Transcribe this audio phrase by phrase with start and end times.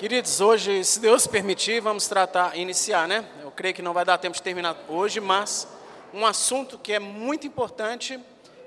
[0.00, 3.22] Queridos, hoje, se Deus permitir, vamos tratar, iniciar, né?
[3.42, 5.68] Eu creio que não vai dar tempo de terminar hoje, mas
[6.14, 8.18] um assunto que é muito importante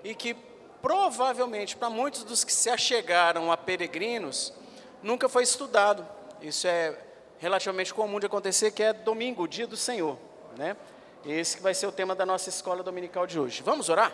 [0.04, 0.36] e que
[0.80, 4.54] provavelmente para muitos dos que se achegaram a peregrinos
[5.02, 6.08] nunca foi estudado.
[6.40, 6.96] Isso é
[7.40, 10.20] relativamente comum de acontecer, que é domingo, dia do Senhor,
[10.56, 10.78] né?
[11.26, 13.64] Esse que vai ser o tema da nossa escola dominical de hoje.
[13.64, 14.14] Vamos orar?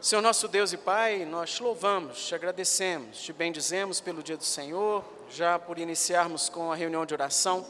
[0.00, 4.44] Senhor nosso Deus e Pai, nós te louvamos, te agradecemos, te bendizemos pelo dia do
[4.44, 7.66] Senhor, já por iniciarmos com a reunião de oração,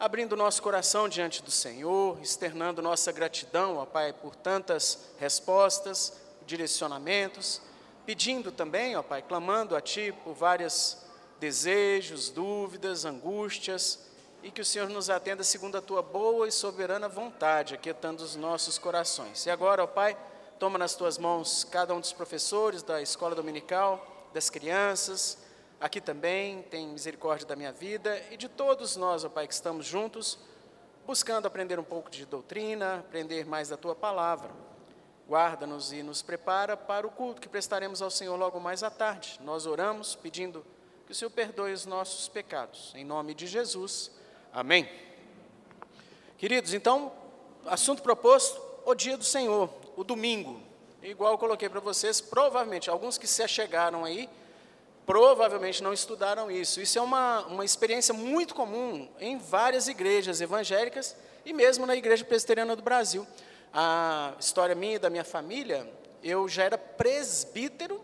[0.00, 6.12] abrindo nosso coração diante do Senhor, externando nossa gratidão, ó Pai, por tantas respostas,
[6.44, 7.62] direcionamentos,
[8.04, 10.96] pedindo também, ó Pai, clamando a Ti por vários
[11.38, 14.10] desejos, dúvidas, angústias,
[14.42, 18.34] e que o Senhor nos atenda segundo a Tua boa e soberana vontade, aquietando os
[18.34, 19.46] nossos corações.
[19.46, 20.16] E agora, ó Pai,
[20.60, 25.38] toma nas Tuas mãos cada um dos professores da escola dominical, das crianças,
[25.80, 29.86] aqui também, tem misericórdia da minha vida e de todos nós, ó Pai, que estamos
[29.86, 30.38] juntos,
[31.06, 34.50] buscando aprender um pouco de doutrina, aprender mais da Tua palavra.
[35.26, 39.40] Guarda-nos e nos prepara para o culto que prestaremos ao Senhor logo mais à tarde.
[39.42, 40.62] Nós oramos pedindo
[41.06, 42.92] que o Senhor perdoe os nossos pecados.
[42.94, 44.10] Em nome de Jesus.
[44.52, 44.86] Amém.
[46.36, 47.10] Queridos, então,
[47.64, 50.58] assunto proposto, o dia do Senhor, o domingo.
[51.02, 54.30] Igual eu coloquei para vocês, provavelmente, alguns que se achegaram aí,
[55.04, 56.80] provavelmente não estudaram isso.
[56.80, 62.24] Isso é uma, uma experiência muito comum em várias igrejas evangélicas e mesmo na Igreja
[62.24, 63.26] Presbiteriana do Brasil.
[63.74, 65.86] A história minha e da minha família,
[66.22, 68.02] eu já era presbítero,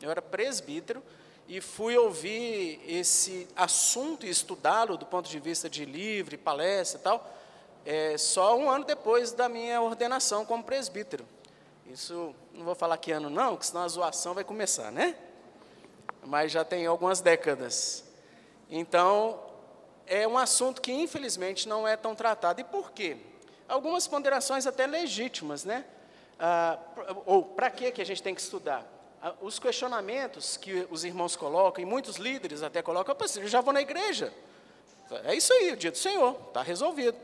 [0.00, 1.02] eu era presbítero,
[1.46, 7.02] e fui ouvir esse assunto e estudá-lo do ponto de vista de livre, palestra e
[7.02, 7.37] tal,
[7.84, 11.24] é, só um ano depois da minha ordenação como presbítero.
[11.86, 15.16] Isso, não vou falar que ano não, porque senão a zoação vai começar, né?
[16.28, 18.04] mas já tem algumas décadas.
[18.70, 19.40] Então,
[20.06, 22.60] é um assunto que infelizmente não é tão tratado.
[22.60, 23.16] E por quê?
[23.66, 25.84] Algumas ponderações até legítimas, né?
[26.38, 26.78] Ah,
[27.26, 28.86] ou para que a gente tem que estudar?
[29.22, 33.72] Ah, os questionamentos que os irmãos colocam, e muitos líderes até colocam, eu já vou
[33.72, 34.32] na igreja.
[35.24, 37.16] É isso aí, o dia do Senhor, está resolvido.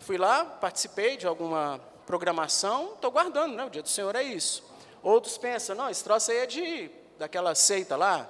[0.00, 3.64] Fui lá, participei de alguma programação, estou guardando, né?
[3.64, 4.64] O dia do Senhor é isso.
[5.02, 8.28] Outros pensam, não, esse troço aí é de, daquela seita lá,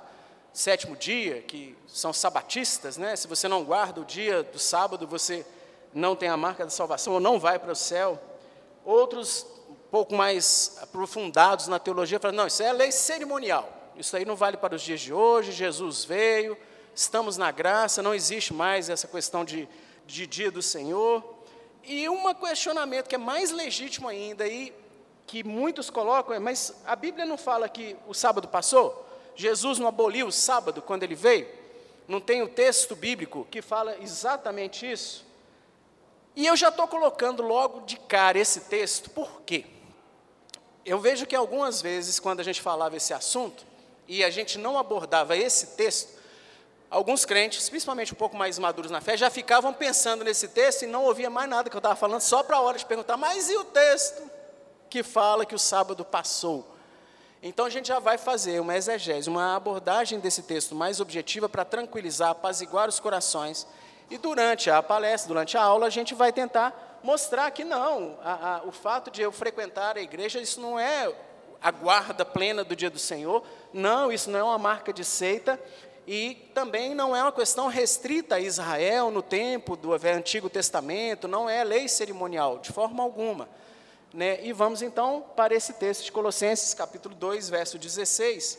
[0.53, 3.15] sétimo dia, que são sabatistas, né?
[3.15, 5.47] Se você não guarda o dia do sábado, você
[5.95, 8.21] não tem a marca da salvação ou não vai para o céu.
[8.85, 13.73] Outros, um pouco mais aprofundados na teologia, falam: não, isso é lei cerimonial.
[13.97, 15.53] Isso aí não vale para os dias de hoje.
[15.53, 16.57] Jesus veio,
[16.95, 19.69] estamos na graça, não existe mais essa questão de,
[20.07, 21.38] de dia do Senhor.
[21.89, 24.75] E um questionamento que é mais legítimo ainda e
[25.27, 29.07] que muitos colocam é: mas a Bíblia não fala que o sábado passou?
[29.35, 31.49] Jesus não aboliu o sábado quando ele veio?
[32.07, 35.25] Não tem o texto bíblico que fala exatamente isso?
[36.37, 39.65] E eu já estou colocando logo de cara esse texto, por quê?
[40.85, 43.65] Eu vejo que algumas vezes, quando a gente falava esse assunto,
[44.07, 46.18] e a gente não abordava esse texto,
[46.91, 50.87] alguns crentes, principalmente um pouco mais maduros na fé, já ficavam pensando nesse texto e
[50.87, 53.51] não ouvia mais nada que eu estava falando, só para a hora de perguntar, mas
[53.51, 54.31] e o texto
[54.89, 56.67] que fala que o sábado passou?
[57.43, 61.65] Então a gente já vai fazer uma exegese, uma abordagem desse texto mais objetiva para
[61.65, 63.67] tranquilizar, apaziguar os corações.
[64.11, 68.57] E durante a palestra, durante a aula, a gente vai tentar mostrar que não, a,
[68.57, 71.15] a, o fato de eu frequentar a igreja, isso não é
[71.61, 75.61] a guarda plena do dia do Senhor, não, isso não é uma marca de seita,
[76.11, 81.51] e também não é uma questão restrita a Israel no tempo do Antigo Testamento, não
[81.51, 83.47] é lei cerimonial, de forma alguma.
[84.15, 84.43] Né?
[84.43, 88.59] E vamos então para esse texto de Colossenses, capítulo 2, verso 16,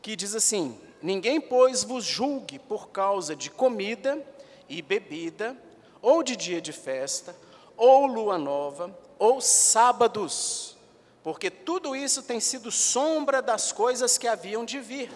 [0.00, 4.18] que diz assim: Ninguém, pois, vos julgue por causa de comida
[4.66, 5.54] e bebida,
[6.00, 7.36] ou de dia de festa,
[7.76, 10.78] ou lua nova, ou sábados,
[11.22, 15.10] porque tudo isso tem sido sombra das coisas que haviam de vir,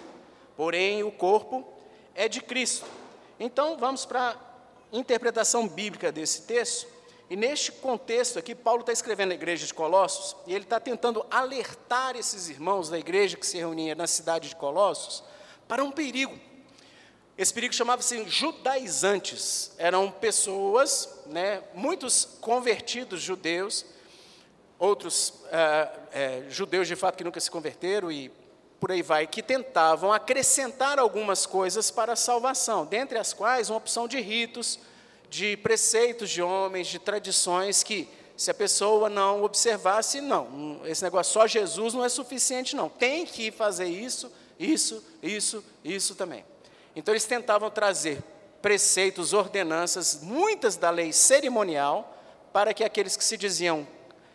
[0.61, 1.67] porém o corpo
[2.15, 2.85] é de Cristo.
[3.39, 4.37] Então vamos para a
[4.93, 6.87] interpretação bíblica desse texto.
[7.31, 11.25] E neste contexto aqui, Paulo está escrevendo a igreja de Colossos, e ele está tentando
[11.31, 15.25] alertar esses irmãos da igreja que se reunia na cidade de Colossos
[15.67, 16.39] para um perigo.
[17.39, 19.73] Esse perigo chamava-se judaizantes.
[19.79, 23.87] Eram pessoas, né, muitos convertidos judeus,
[24.79, 25.33] outros
[26.12, 28.31] é, judeus de fato que nunca se converteram e
[28.81, 33.77] por aí vai, que tentavam acrescentar algumas coisas para a salvação, dentre as quais uma
[33.77, 34.81] opção de ritos,
[35.29, 41.35] de preceitos de homens, de tradições que, se a pessoa não observasse, não, esse negócio
[41.35, 42.88] só Jesus não é suficiente, não.
[42.88, 46.43] Tem que fazer isso, isso, isso, isso também.
[46.97, 48.23] Então eles tentavam trazer
[48.62, 52.17] preceitos, ordenanças, muitas da lei cerimonial,
[52.50, 53.87] para que aqueles que se diziam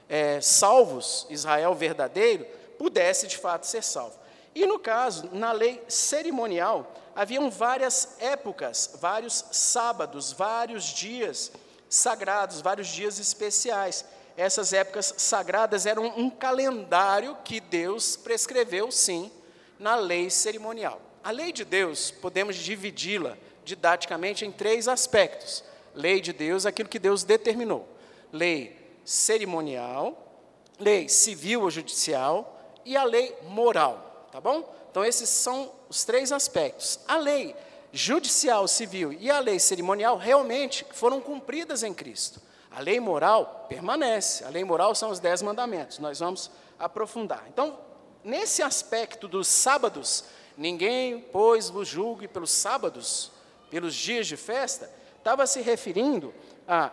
[0.08, 2.46] é, salvos, Israel verdadeiro,
[2.78, 4.25] pudesse de fato ser salvo.
[4.56, 11.52] E no caso, na lei cerimonial, haviam várias épocas, vários sábados, vários dias
[11.90, 14.06] sagrados, vários dias especiais.
[14.38, 19.30] Essas épocas sagradas eram um calendário que Deus prescreveu, sim,
[19.78, 21.02] na lei cerimonial.
[21.22, 25.64] A lei de Deus, podemos dividi-la didaticamente em três aspectos.
[25.94, 27.88] Lei de Deus, aquilo que Deus determinou.
[28.32, 30.48] Lei cerimonial,
[30.80, 34.70] lei civil ou judicial e a lei moral, tá bom?
[34.92, 37.00] Então esses são os três aspectos.
[37.08, 37.56] A lei
[37.94, 42.42] judicial, civil e a lei cerimonial realmente foram cumpridas em Cristo.
[42.70, 44.44] A lei moral permanece.
[44.44, 46.00] A lei moral são os dez mandamentos.
[46.00, 47.46] Nós vamos aprofundar.
[47.48, 47.80] Então,
[48.26, 50.26] nesse aspecto dos sábados,
[50.58, 53.32] ninguém, pois, vos julgue pelos sábados,
[53.70, 56.34] pelos dias de festa, estava se referindo
[56.68, 56.92] a,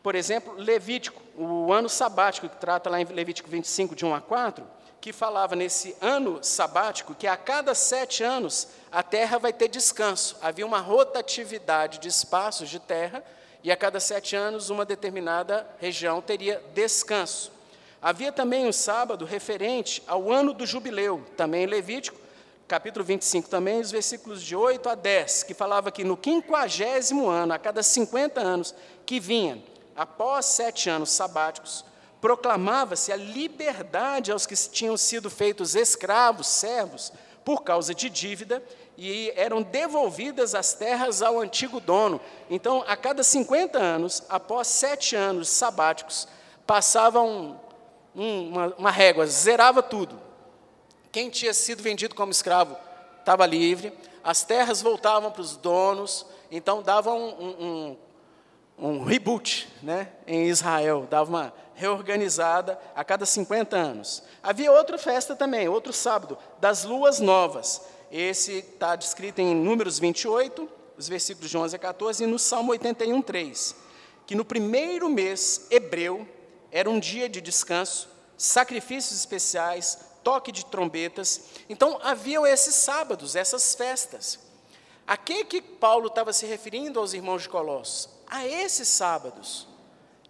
[0.00, 4.20] por exemplo, Levítico, o ano sabático, que trata lá em Levítico 25, de 1 a
[4.20, 4.64] 4,
[5.02, 10.36] que falava nesse ano sabático que a cada sete anos a terra vai ter descanso.
[10.40, 13.22] Havia uma rotatividade de espaços de terra
[13.64, 17.50] e a cada sete anos uma determinada região teria descanso.
[18.00, 22.20] Havia também um sábado referente ao ano do jubileu, também em Levítico,
[22.68, 27.52] capítulo 25 também, os versículos de 8 a 10, que falava que no quinquagésimo ano,
[27.52, 28.72] a cada 50 anos
[29.04, 29.60] que vinha,
[29.96, 31.84] após sete anos sabáticos,
[32.22, 37.12] proclamava-se a liberdade aos que tinham sido feitos escravos, servos,
[37.44, 38.62] por causa de dívida,
[38.96, 42.18] e eram devolvidas as terras ao antigo dono.
[42.48, 46.26] Então, a cada 50 anos, após sete anos sabáticos,
[46.66, 47.54] passava um,
[48.16, 50.32] um, uma, uma régua, zerava tudo
[51.12, 52.74] quem tinha sido vendido como escravo
[53.20, 53.92] estava livre,
[54.24, 57.96] as terras voltavam para os donos, então dava um, um,
[58.82, 64.22] um, reboot né, em Israel, dava uma reorganizada a cada 50 anos.
[64.42, 67.82] Havia outra festa também, outro sábado, das luas novas.
[68.10, 70.68] Esse está descrito em Números 28,
[70.98, 73.76] os versículos de 11 a 14, e no Salmo 81, 3,
[74.26, 76.26] que no primeiro mês hebreu
[76.70, 81.42] era um dia de descanso, sacrifícios especiais, toque de trombetas.
[81.68, 84.38] Então, haviam esses sábados, essas festas.
[85.06, 88.08] A que, que Paulo estava se referindo aos irmãos de Colossos?
[88.32, 89.68] A esses sábados.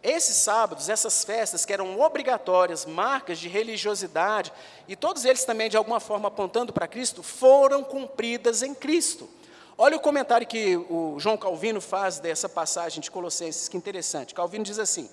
[0.02, 4.52] Esses sábados, essas festas que eram obrigatórias, marcas de religiosidade,
[4.88, 9.30] e todos eles também, de alguma forma, apontando para Cristo, foram cumpridas em Cristo.
[9.78, 14.34] Olha o comentário que o João Calvino faz dessa passagem de Colossenses, que interessante.
[14.34, 15.08] Calvino diz assim: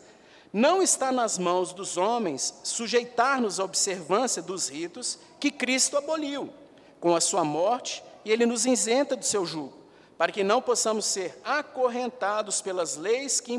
[0.52, 6.52] não está nas mãos dos homens sujeitar-nos à observância dos ritos que Cristo aboliu
[7.00, 9.78] com a sua morte e ele nos isenta do seu jugo,
[10.20, 13.52] para que não possamos ser acorrentados pelas leis que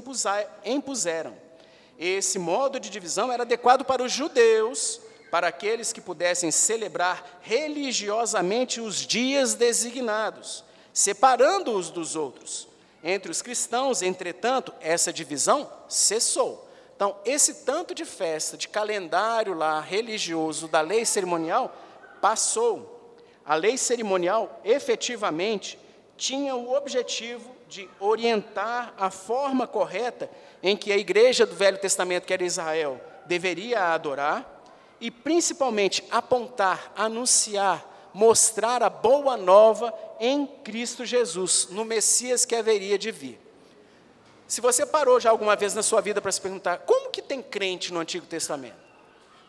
[0.64, 1.34] impuseram.
[1.98, 8.80] Esse modo de divisão era adequado para os judeus, para aqueles que pudessem celebrar religiosamente
[8.80, 10.62] os dias designados,
[10.92, 12.68] separando-os dos outros.
[13.02, 16.70] Entre os cristãos, entretanto, essa divisão cessou
[17.00, 21.74] então, esse tanto de festa, de calendário lá religioso da lei cerimonial,
[22.20, 23.16] passou.
[23.42, 25.78] A lei cerimonial, efetivamente,
[26.20, 30.30] tinha o objetivo de orientar a forma correta
[30.62, 34.62] em que a igreja do Velho Testamento, que era Israel, deveria adorar,
[35.00, 42.98] e principalmente apontar, anunciar, mostrar a boa nova em Cristo Jesus, no Messias que haveria
[42.98, 43.40] de vir.
[44.46, 47.40] Se você parou já alguma vez na sua vida para se perguntar, como que tem
[47.40, 48.76] crente no Antigo Testamento?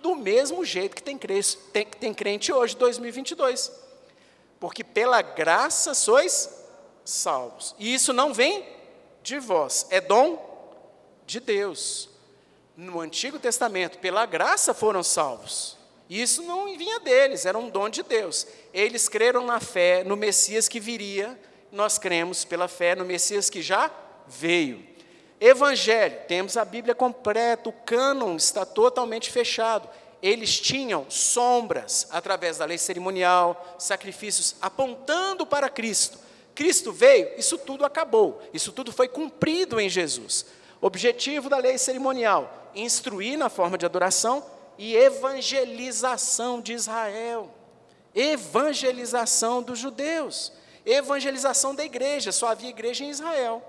[0.01, 3.71] Do mesmo jeito que tem crente, tem, tem crente hoje, 2022.
[4.57, 6.61] Porque pela graça sois
[7.03, 7.75] salvos.
[7.79, 8.65] E isso não vem
[9.24, 10.51] de vós, é dom
[11.25, 12.10] de Deus.
[12.75, 15.77] No Antigo Testamento, pela graça foram salvos.
[16.10, 18.46] Isso não vinha deles, era um dom de Deus.
[18.74, 21.39] Eles creram na fé no Messias que viria,
[21.72, 23.89] nós cremos pela fé no Messias que já
[24.27, 24.86] veio.
[25.39, 29.89] Evangelho, temos a Bíblia completa, o cânon está totalmente fechado.
[30.22, 36.20] Eles tinham sombras através da lei cerimonial, sacrifícios apontando para Cristo.
[36.62, 40.46] Cristo veio, isso tudo acabou, isso tudo foi cumprido em Jesus.
[40.80, 44.46] Objetivo da lei cerimonial: instruir na forma de adoração
[44.77, 47.51] e evangelização de Israel,
[48.13, 50.53] evangelização dos judeus,
[50.86, 53.63] evangelização da igreja, só havia igreja em Israel.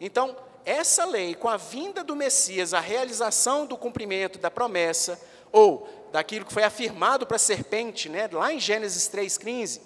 [0.00, 5.20] Então, essa lei, com a vinda do Messias, a realização do cumprimento da promessa,
[5.50, 9.80] ou daquilo que foi afirmado para a serpente, né, lá em Gênesis 3,15,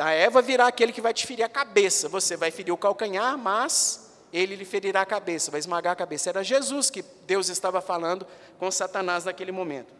[0.00, 2.08] da Eva virá aquele que vai te ferir a cabeça.
[2.08, 6.30] Você vai ferir o calcanhar, mas ele lhe ferirá a cabeça, vai esmagar a cabeça.
[6.30, 8.26] Era Jesus que Deus estava falando
[8.58, 9.92] com Satanás naquele momento.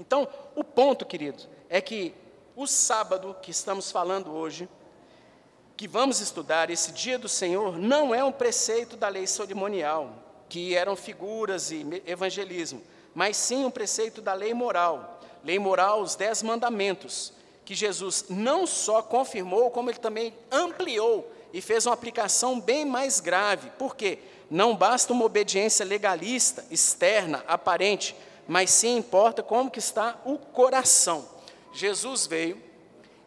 [0.00, 2.12] Então, o ponto, queridos, é que
[2.56, 4.68] o sábado que estamos falando hoje,
[5.76, 10.12] que vamos estudar, esse dia do Senhor, não é um preceito da lei cerimonial,
[10.48, 12.82] que eram figuras e evangelismo,
[13.14, 15.20] mas sim um preceito da lei moral.
[15.44, 17.32] Lei moral, os dez mandamentos,
[17.70, 23.20] que Jesus não só confirmou, como ele também ampliou e fez uma aplicação bem mais
[23.20, 23.70] grave.
[23.78, 24.18] Por quê?
[24.50, 28.16] Não basta uma obediência legalista, externa, aparente,
[28.48, 31.28] mas sim importa como que está o coração.
[31.72, 32.60] Jesus veio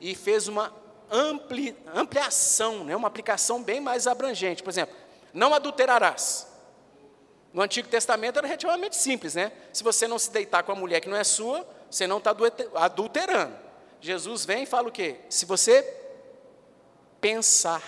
[0.02, 0.74] e fez uma
[1.10, 4.62] ampli, ampliação, né, uma aplicação bem mais abrangente.
[4.62, 4.94] Por exemplo,
[5.34, 6.48] não adulterarás.
[7.54, 9.54] No Antigo Testamento era relativamente simples, né?
[9.72, 12.36] Se você não se deitar com a mulher que não é sua, você não está
[12.76, 13.62] adulterando.
[14.03, 15.15] Jesus vem e fala o quê?
[15.29, 15.81] Se você
[17.22, 17.81] pensar,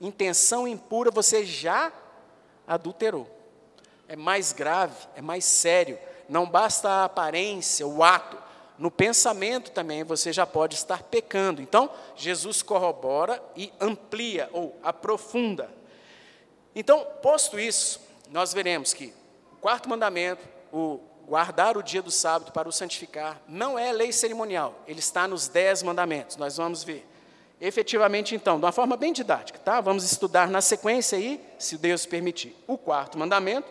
[0.00, 1.92] intenção impura, você já
[2.66, 3.28] adulterou.
[4.08, 5.98] É mais grave, é mais sério.
[6.30, 8.38] Não basta a aparência, o ato.
[8.78, 11.60] No pensamento também você já pode estar pecando.
[11.60, 15.70] Então, Jesus corrobora e amplia ou aprofunda.
[16.74, 19.12] Então, posto isso, nós veremos que
[19.52, 20.42] o quarto mandamento,
[20.72, 25.28] o guardar o dia do sábado para o santificar, não é lei cerimonial, ele está
[25.28, 27.06] nos dez mandamentos, nós vamos ver.
[27.60, 29.80] Efetivamente, então, de uma forma bem didática, tá?
[29.80, 32.56] Vamos estudar na sequência aí, se Deus permitir.
[32.66, 33.68] O quarto mandamento,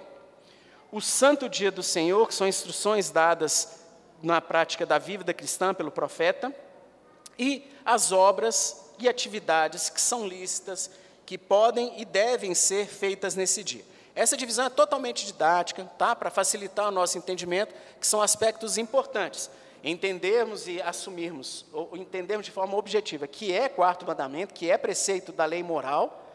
[0.92, 3.80] o santo dia do Senhor, que são instruções dadas
[4.22, 6.54] na prática da vida cristã pelo profeta,
[7.40, 10.92] e as obras e atividades que são lícitas,
[11.26, 13.86] que podem e devem ser feitas nesse dia.
[14.18, 16.16] Essa divisão é totalmente didática, tá?
[16.16, 19.48] para facilitar o nosso entendimento, que são aspectos importantes.
[19.84, 25.32] Entendermos e assumirmos, ou entendermos de forma objetiva, que é quarto mandamento, que é preceito
[25.32, 26.28] da lei moral,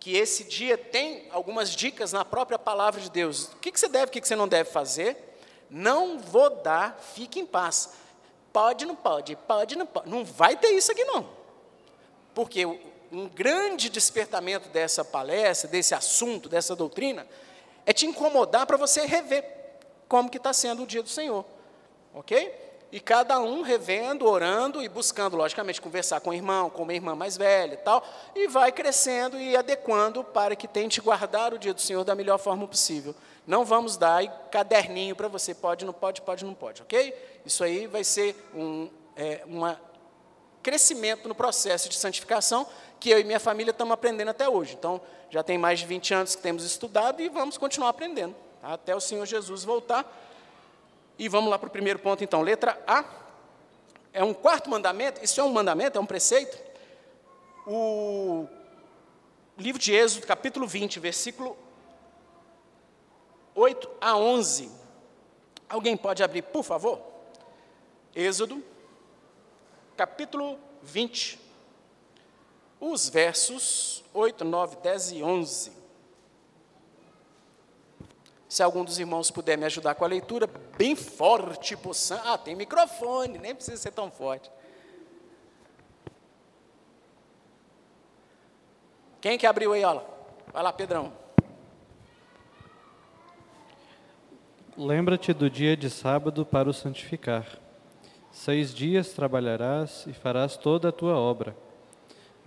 [0.00, 3.44] que esse dia tem algumas dicas na própria palavra de Deus.
[3.52, 5.38] O que, que você deve, o que, que você não deve fazer?
[5.70, 7.92] Não vou dar, fique em paz.
[8.52, 10.10] Pode, não pode, pode, não pode.
[10.10, 11.24] Não vai ter isso aqui, não.
[12.34, 12.66] Porque
[13.10, 17.26] um grande despertamento dessa palestra, desse assunto, dessa doutrina,
[17.86, 19.44] é te incomodar para você rever
[20.08, 21.44] como que está sendo o dia do Senhor,
[22.14, 22.66] ok?
[22.90, 27.14] E cada um revendo, orando e buscando, logicamente, conversar com o irmão, com uma irmã
[27.14, 28.02] mais velha e tal,
[28.34, 32.38] e vai crescendo e adequando para que tente guardar o dia do Senhor da melhor
[32.38, 33.14] forma possível.
[33.46, 37.14] Não vamos dar caderninho para você, pode, não pode, pode, não pode, ok?
[37.44, 38.88] Isso aí vai ser um
[39.18, 39.80] é, uma
[40.62, 42.66] crescimento no processo de santificação
[42.98, 44.74] que eu e minha família estamos aprendendo até hoje.
[44.78, 45.00] Então,
[45.30, 48.72] já tem mais de 20 anos que temos estudado e vamos continuar aprendendo, tá?
[48.72, 50.06] até o Senhor Jesus voltar.
[51.18, 52.42] E vamos lá para o primeiro ponto, então.
[52.42, 53.04] Letra A.
[54.12, 56.58] É um quarto mandamento, isso é um mandamento, é um preceito.
[57.66, 58.46] O
[59.56, 61.56] livro de Êxodo, capítulo 20, versículo
[63.54, 64.70] 8 a 11.
[65.68, 67.00] Alguém pode abrir, por favor?
[68.14, 68.64] Êxodo,
[69.96, 71.47] capítulo 20
[72.80, 75.72] os versos 8, 9, 10 e 11.
[78.48, 82.18] Se algum dos irmãos puder me ajudar com a leitura, bem forte, poção.
[82.24, 84.50] Ah, tem microfone, nem precisa ser tão forte.
[89.20, 90.02] Quem que abriu aí, olha?
[90.52, 91.12] Vai lá, Pedrão.
[94.76, 97.44] Lembra-te do dia de sábado para o santificar.
[98.30, 101.67] Seis dias trabalharás e farás toda a tua obra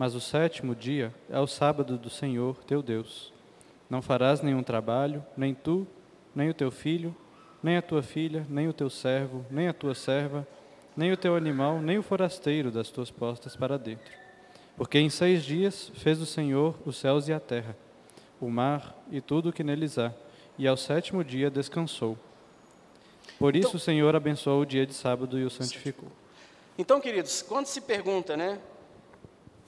[0.01, 3.31] mas o sétimo dia é o sábado do Senhor teu Deus.
[3.88, 5.86] Não farás nenhum trabalho, nem tu,
[6.34, 7.15] nem o teu filho,
[7.62, 10.48] nem a tua filha, nem o teu servo, nem a tua serva,
[10.98, 14.12] nem o teu animal, nem o forasteiro das tuas postas para dentro.
[14.75, 17.77] Porque em seis dias fez o Senhor os céus e a terra,
[18.39, 20.12] o mar e tudo o que neles há,
[20.58, 22.17] e ao sétimo dia descansou.
[23.38, 26.10] Por isso então, o Senhor abençoou o dia de sábado e o santificou.
[26.75, 28.58] Então, queridos, quando se pergunta, né,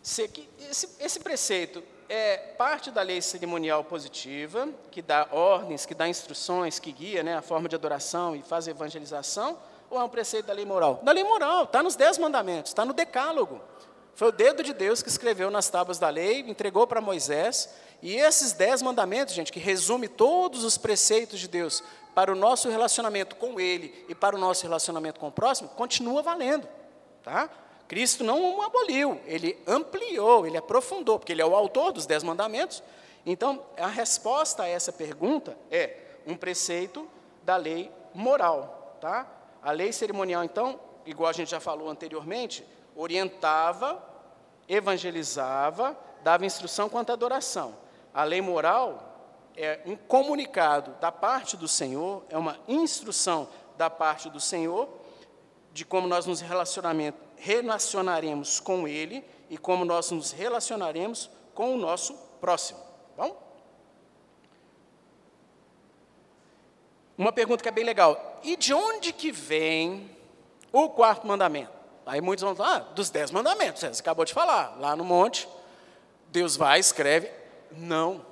[0.04, 6.78] esse, esse preceito é parte da lei cerimonial positiva, que dá ordens, que dá instruções,
[6.78, 9.58] que guia né, a forma de adoração e faz evangelização,
[9.90, 11.00] ou é um preceito da lei moral?
[11.04, 13.62] Da lei moral, está nos dez mandamentos, está no decálogo.
[14.14, 17.70] Foi o dedo de Deus que escreveu nas tábuas da lei, entregou para Moisés,
[18.02, 21.82] e esses dez mandamentos, gente, que resume todos os preceitos de Deus
[22.14, 26.22] para o nosso relacionamento com Ele e para o nosso relacionamento com o próximo, continua
[26.22, 26.68] valendo,
[27.24, 27.50] tá?
[27.88, 32.82] Cristo não aboliu, ele ampliou, ele aprofundou, porque ele é o autor dos Dez Mandamentos.
[33.26, 37.08] Então, a resposta a essa pergunta é um preceito
[37.44, 38.98] da lei moral.
[39.00, 39.28] Tá?
[39.62, 44.14] A lei cerimonial, então, igual a gente já falou anteriormente, orientava
[44.68, 47.76] evangelizava, dava instrução quanto à adoração.
[48.14, 49.12] A lei moral
[49.56, 53.48] é um comunicado da parte do Senhor, é uma instrução
[53.78, 54.88] da parte do Senhor
[55.72, 56.40] de como nós nos
[57.44, 62.80] relacionaremos com Ele e como nós nos relacionaremos com o nosso próximo.
[63.18, 63.44] Tá bom?
[67.18, 68.40] Uma pergunta que é bem legal.
[68.44, 70.10] E de onde que vem
[70.72, 71.74] o quarto mandamento?
[72.06, 75.48] Aí muitos vão falar, ah, dos dez mandamentos, você acabou de falar, lá no monte,
[76.32, 77.30] Deus vai, escreve.
[77.72, 78.26] Não.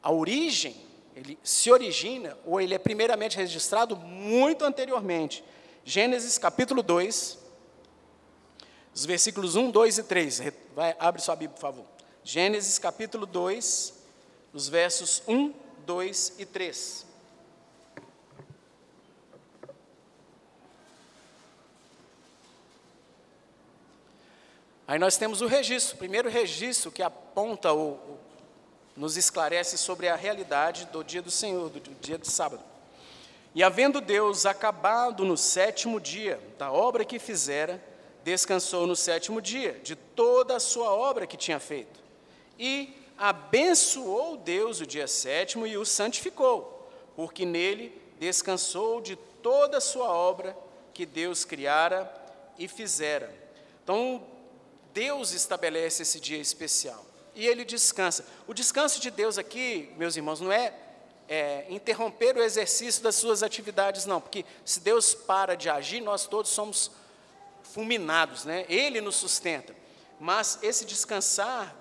[0.00, 0.76] A origem,
[1.14, 5.44] ele se origina, ou ele é primeiramente registrado muito anteriormente.
[5.84, 7.41] Gênesis capítulo 2,
[8.94, 10.42] os versículos 1, 2 e 3.
[10.74, 11.84] Vai, abre sua Bíblia, por favor.
[12.24, 13.94] Gênesis capítulo 2,
[14.52, 15.52] os versos 1,
[15.86, 17.06] 2 e 3.
[24.86, 28.20] Aí nós temos o registro, o primeiro registro que aponta ou,
[28.94, 32.62] nos esclarece sobre a realidade do dia do Senhor, do dia de sábado.
[33.54, 37.82] E havendo Deus acabado no sétimo dia da obra que fizera,
[38.24, 42.00] descansou no sétimo dia de toda a sua obra que tinha feito.
[42.58, 49.80] E abençoou Deus o dia sétimo e o santificou, porque nele descansou de toda a
[49.80, 50.56] sua obra
[50.94, 52.12] que Deus criara
[52.58, 53.34] e fizera.
[53.82, 54.22] Então,
[54.92, 58.24] Deus estabelece esse dia especial e ele descansa.
[58.46, 60.74] O descanso de Deus aqui, meus irmãos, não é,
[61.28, 66.26] é, interromper o exercício das suas atividades, não, porque se Deus para de agir, nós
[66.26, 66.90] todos somos
[67.72, 68.66] fulminados, né?
[68.68, 69.74] Ele nos sustenta.
[70.20, 71.74] Mas esse descansar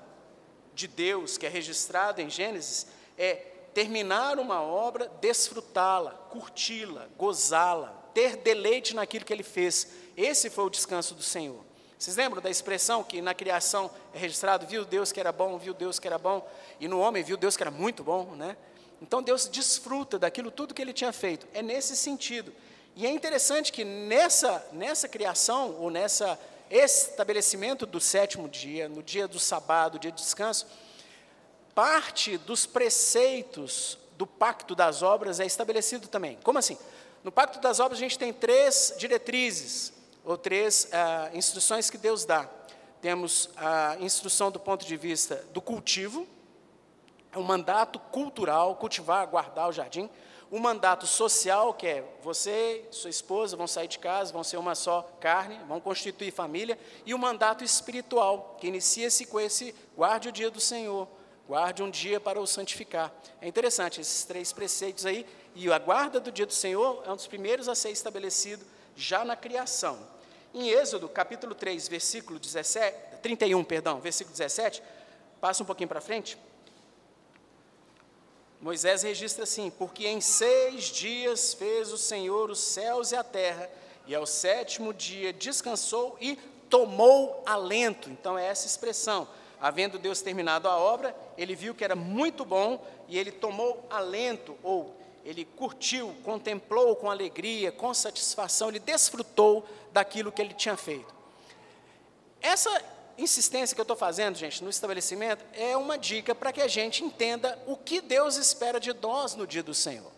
[0.73, 3.35] de Deus, que é registrado em Gênesis, é
[3.73, 9.87] terminar uma obra, desfrutá-la, curti-la, gozá-la, ter deleite naquilo que ele fez.
[10.15, 11.63] Esse foi o descanso do Senhor.
[11.97, 15.73] Vocês lembram da expressão que na criação é registrado, viu Deus que era bom, viu
[15.73, 18.57] Deus que era bom, e no homem viu Deus que era muito bom, né?
[19.01, 21.47] Então Deus desfruta daquilo tudo que ele tinha feito.
[21.53, 22.51] É nesse sentido.
[22.95, 26.37] E é interessante que nessa, nessa criação, ou nessa
[26.69, 30.65] estabelecimento do sétimo dia, no dia do sábado, dia de descanso,
[31.75, 36.37] parte dos preceitos do pacto das obras é estabelecido também.
[36.43, 36.77] Como assim?
[37.23, 42.25] No pacto das obras a gente tem três diretrizes ou três ah, instruções que Deus
[42.25, 42.49] dá.
[43.01, 46.27] Temos a instrução do ponto de vista do cultivo,
[47.31, 50.09] é um mandato cultural, cultivar, guardar o jardim.
[50.51, 54.75] O mandato social, que é você sua esposa vão sair de casa, vão ser uma
[54.75, 56.77] só carne, vão constituir família.
[57.05, 61.07] E o mandato espiritual, que inicia-se com esse guarde o dia do Senhor,
[61.47, 63.13] guarde um dia para o santificar.
[63.39, 65.25] É interessante esses três preceitos aí.
[65.55, 69.23] E a guarda do dia do Senhor é um dos primeiros a ser estabelecido já
[69.23, 70.05] na criação.
[70.53, 74.83] Em Êxodo, capítulo 3, versículo 17, 31, perdão, versículo 17,
[75.39, 76.37] passa um pouquinho para frente.
[78.61, 83.69] Moisés registra assim: Porque em seis dias fez o Senhor os céus e a terra,
[84.05, 86.37] e ao sétimo dia descansou e
[86.69, 88.09] tomou alento.
[88.09, 89.27] Então é essa expressão.
[89.59, 94.55] Havendo Deus terminado a obra, ele viu que era muito bom e ele tomou alento,
[94.63, 101.13] ou ele curtiu, contemplou com alegria, com satisfação, ele desfrutou daquilo que ele tinha feito.
[102.41, 102.69] Essa
[103.21, 107.03] insistência que eu estou fazendo, gente, no estabelecimento, é uma dica para que a gente
[107.03, 110.11] entenda o que Deus espera de nós no dia do Senhor.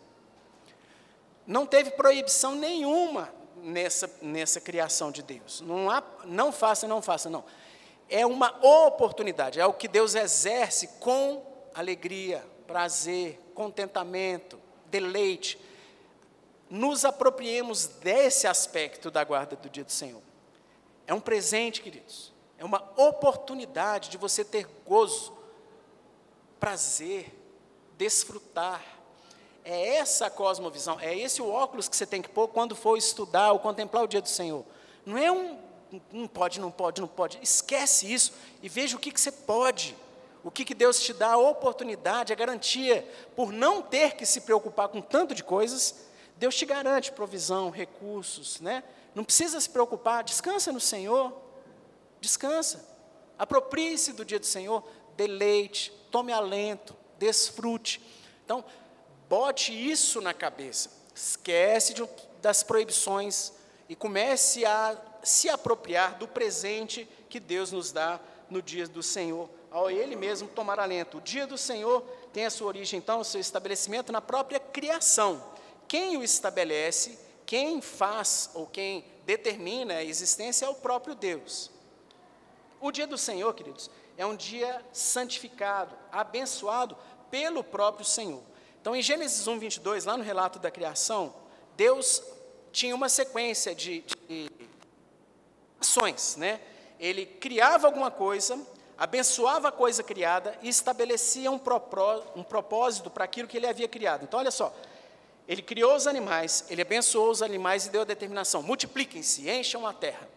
[1.46, 5.62] Não teve proibição nenhuma nessa, nessa criação de Deus.
[5.62, 7.44] Não, há, não faça, não faça, não.
[8.10, 15.60] É uma oportunidade, é o que Deus exerce com alegria, prazer, contentamento, deleite,
[16.70, 20.22] nos apropriemos desse aspecto da guarda do dia do Senhor.
[21.06, 22.33] É um presente, queridos.
[22.64, 25.34] É uma oportunidade de você ter gozo,
[26.62, 27.38] prazer,
[27.98, 28.82] desfrutar.
[29.66, 32.96] É essa a cosmovisão, é esse o óculos que você tem que pôr quando for
[32.96, 34.64] estudar ou contemplar o dia do Senhor.
[35.06, 35.60] Não é um
[36.10, 37.38] não pode, não pode, não pode.
[37.44, 39.94] Esquece isso e veja o que, que você pode
[40.42, 44.40] o que, que Deus te dá a oportunidade, a garantia, por não ter que se
[44.42, 45.96] preocupar com tanto de coisas,
[46.38, 48.84] Deus te garante provisão, recursos, né?
[49.14, 51.43] Não precisa se preocupar, descansa no Senhor,
[52.24, 52.88] descansa.
[53.38, 54.84] Aproprie-se do dia do Senhor,
[55.16, 58.02] deleite, tome alento, desfrute.
[58.44, 58.64] Então,
[59.30, 60.90] bote isso na cabeça.
[61.14, 62.04] Esquece de,
[62.42, 63.54] das proibições
[63.88, 69.50] e comece a se apropriar do presente que Deus nos dá no dia do Senhor
[69.74, 71.18] ao ele mesmo tomar alento.
[71.18, 75.44] O dia do Senhor tem a sua origem, então, o seu estabelecimento na própria criação.
[75.88, 81.72] Quem o estabelece, quem faz ou quem determina a existência é o próprio Deus.
[82.84, 86.98] O dia do Senhor, queridos, é um dia santificado, abençoado
[87.32, 88.44] pelo próprio Senhor.
[88.82, 91.34] Então, em Gênesis 1, 22, lá no relato da criação,
[91.78, 92.22] Deus
[92.74, 94.52] tinha uma sequência de, de
[95.80, 96.60] ações, né?
[97.00, 98.60] Ele criava alguma coisa,
[98.98, 101.62] abençoava a coisa criada e estabelecia um,
[102.36, 104.24] um propósito para aquilo que ele havia criado.
[104.24, 104.76] Então, olha só,
[105.48, 109.94] ele criou os animais, ele abençoou os animais e deu a determinação: multipliquem-se, encham a
[109.94, 110.28] terra.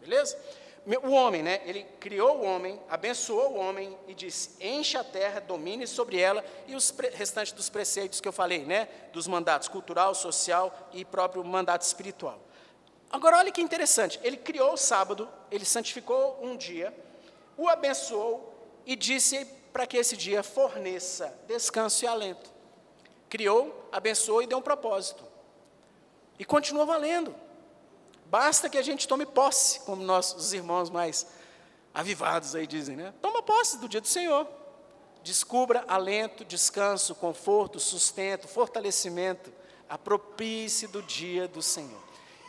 [0.00, 0.38] Beleza?
[0.86, 1.60] O homem, né?
[1.66, 6.44] Ele criou o homem, abençoou o homem e disse: enche a terra, domine sobre ela
[6.66, 8.88] e os restantes dos preceitos que eu falei, né?
[9.12, 12.40] Dos mandatos cultural, social e próprio mandato espiritual.
[13.10, 16.94] Agora, olha que interessante: ele criou o sábado, ele santificou um dia,
[17.56, 18.54] o abençoou
[18.86, 22.60] e disse para que esse dia forneça descanso e alento
[23.30, 25.24] criou, abençoou e deu um propósito.
[26.38, 27.34] E continua valendo.
[28.30, 31.26] Basta que a gente tome posse, como nossos irmãos mais
[31.92, 33.12] avivados aí dizem, né?
[33.20, 34.46] Toma posse do dia do Senhor.
[35.24, 39.52] Descubra alento, descanso, conforto, sustento, fortalecimento.
[39.88, 42.00] Aproprie-se do dia do Senhor.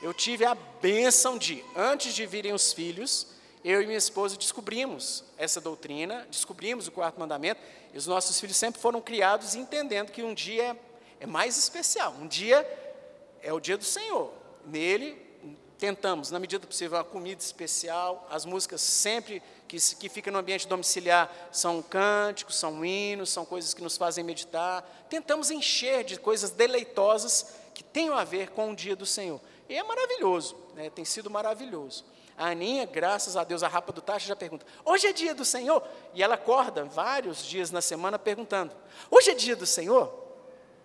[0.04, 3.26] Eu tive a bênção de, antes de virem os filhos,
[3.64, 7.60] eu e minha esposa descobrimos essa doutrina, descobrimos o quarto mandamento,
[7.92, 10.76] e os nossos filhos sempre foram criados entendendo que um dia é,
[11.22, 12.68] é mais especial, um dia
[13.42, 14.32] é o dia do Senhor.
[14.64, 15.31] Nele,
[15.82, 20.68] tentamos, na medida possível, uma comida especial, as músicas sempre que, que ficam no ambiente
[20.68, 24.84] domiciliar são cânticos, são hinos, são coisas que nos fazem meditar.
[25.10, 29.42] Tentamos encher de coisas deleitosas que tenham a ver com o dia do Senhor.
[29.68, 30.92] E é maravilhoso, né?
[30.92, 32.06] tem sido maravilhoso.
[32.38, 35.44] A Aninha, graças a Deus, a rapa do tacho já pergunta: hoje é dia do
[35.44, 35.84] Senhor?
[36.14, 38.72] E ela acorda vários dias na semana perguntando:
[39.10, 40.14] hoje é dia do Senhor?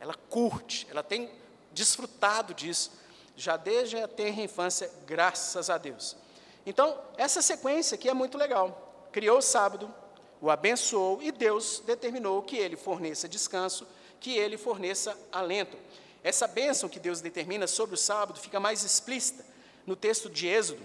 [0.00, 1.30] Ela curte, ela tem
[1.70, 2.90] desfrutado disso,
[3.36, 6.16] já desde a terra infância, graças a Deus.
[6.64, 9.08] Então, essa sequência aqui é muito legal.
[9.12, 9.92] Criou o sábado,
[10.40, 13.86] o abençoou e Deus determinou que ele forneça descanso,
[14.18, 15.76] que ele forneça alento.
[16.24, 19.44] Essa bênção que Deus determina sobre o sábado fica mais explícita
[19.86, 20.82] no texto de Êxodo,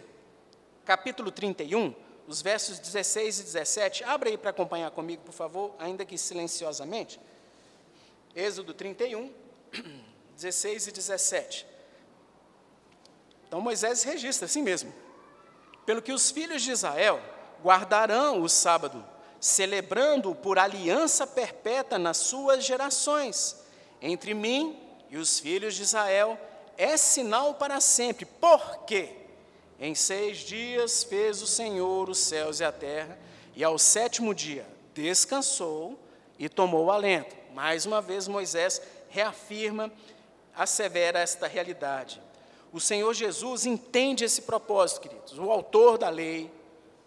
[0.85, 1.95] capítulo 31,
[2.27, 4.03] os versos 16 e 17.
[4.03, 7.19] Abra aí para acompanhar comigo, por favor, ainda que silenciosamente.
[8.35, 9.33] Êxodo 31,
[10.35, 11.70] 16 e 17.
[13.51, 14.93] Então Moisés registra assim mesmo.
[15.85, 17.19] Pelo que os filhos de Israel
[17.61, 19.05] guardarão o sábado,
[19.41, 23.57] celebrando-o por aliança perpétua nas suas gerações.
[24.01, 26.39] Entre mim e os filhos de Israel
[26.77, 28.23] é sinal para sempre.
[28.23, 29.17] Por quê?
[29.77, 33.19] Em seis dias fez o Senhor os céus e a terra,
[33.53, 35.99] e ao sétimo dia descansou
[36.39, 37.35] e tomou alento.
[37.53, 39.91] Mais uma vez, Moisés reafirma,
[40.55, 42.30] assevera esta realidade.
[42.73, 45.37] O Senhor Jesus entende esse propósito, queridos.
[45.37, 46.49] O autor da lei,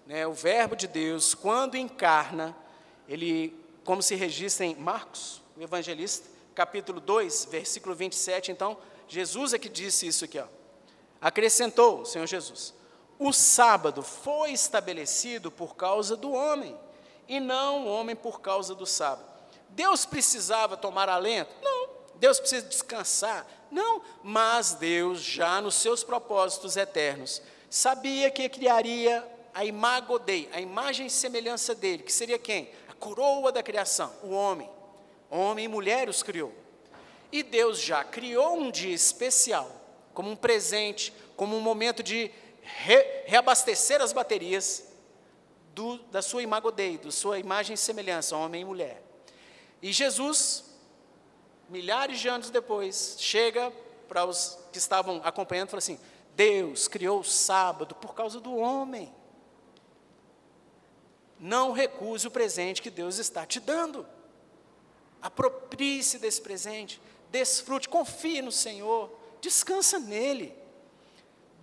[0.06, 2.54] né, o Verbo de Deus, quando encarna,
[3.08, 8.76] ele, como se registra em Marcos, o evangelista, capítulo 2, versículo 27, então,
[9.08, 10.46] Jesus é que disse isso aqui, ó.
[11.20, 12.74] Acrescentou o Senhor Jesus:
[13.18, 16.76] o sábado foi estabelecido por causa do homem,
[17.26, 19.28] e não o homem por causa do sábado.
[19.70, 21.54] Deus precisava tomar alento?
[21.62, 21.83] Não.
[22.24, 23.46] Deus precisa descansar?
[23.70, 24.00] Não.
[24.22, 30.18] Mas Deus, já nos seus propósitos eternos, sabia que criaria a imago
[30.50, 32.70] a imagem e semelhança dele, que seria quem?
[32.88, 34.70] A coroa da criação, o homem.
[35.30, 36.50] Homem e mulher os criou.
[37.30, 39.70] E Deus já criou um dia especial
[40.14, 42.30] como um presente, como um momento de
[42.62, 44.82] re, reabastecer as baterias
[45.74, 49.02] do, da sua imago da sua imagem e semelhança, homem e mulher.
[49.82, 50.72] E Jesus,
[51.74, 53.72] milhares de anos depois, chega
[54.06, 55.98] para os que estavam acompanhando e fala assim:
[56.36, 59.12] Deus criou o sábado por causa do homem.
[61.40, 64.06] Não recuse o presente que Deus está te dando.
[65.20, 69.10] Aproprie-se desse presente, desfrute, confie no Senhor.
[69.40, 70.56] Descansa nele.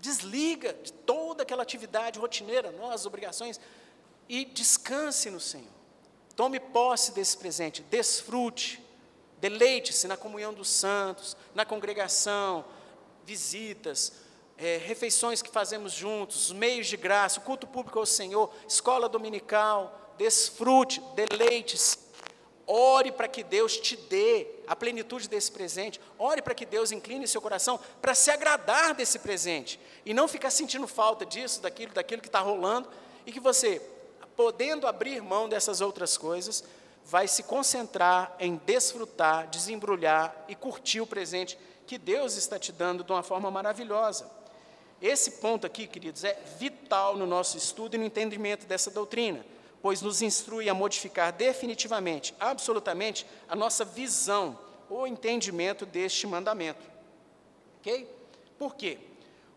[0.01, 3.61] Desliga de toda aquela atividade rotineira, nossas obrigações,
[4.27, 5.71] e descanse no Senhor.
[6.35, 8.83] Tome posse desse presente, desfrute,
[9.41, 12.63] deleite-se na comunhão dos santos, na congregação,
[13.25, 14.13] visitas,
[14.57, 21.01] é, refeições que fazemos juntos, meios de graça, culto público ao Senhor, escola dominical, desfrute,
[21.15, 22.11] deleite-se
[22.73, 25.99] Ore para que Deus te dê a plenitude desse presente.
[26.17, 29.77] Ore para que Deus incline seu coração para se agradar desse presente.
[30.05, 32.87] E não ficar sentindo falta disso, daquilo, daquilo que está rolando.
[33.25, 33.81] E que você,
[34.37, 36.63] podendo abrir mão dessas outras coisas,
[37.05, 43.03] vai se concentrar em desfrutar, desembrulhar e curtir o presente que Deus está te dando
[43.03, 44.29] de uma forma maravilhosa.
[45.01, 49.43] Esse ponto aqui, queridos, é vital no nosso estudo e no entendimento dessa doutrina,
[49.81, 54.57] pois nos instrui a modificar definitivamente, absolutamente, a nossa visão
[54.89, 56.85] ou entendimento deste mandamento.
[57.79, 58.07] Ok?
[58.59, 58.99] Por quê?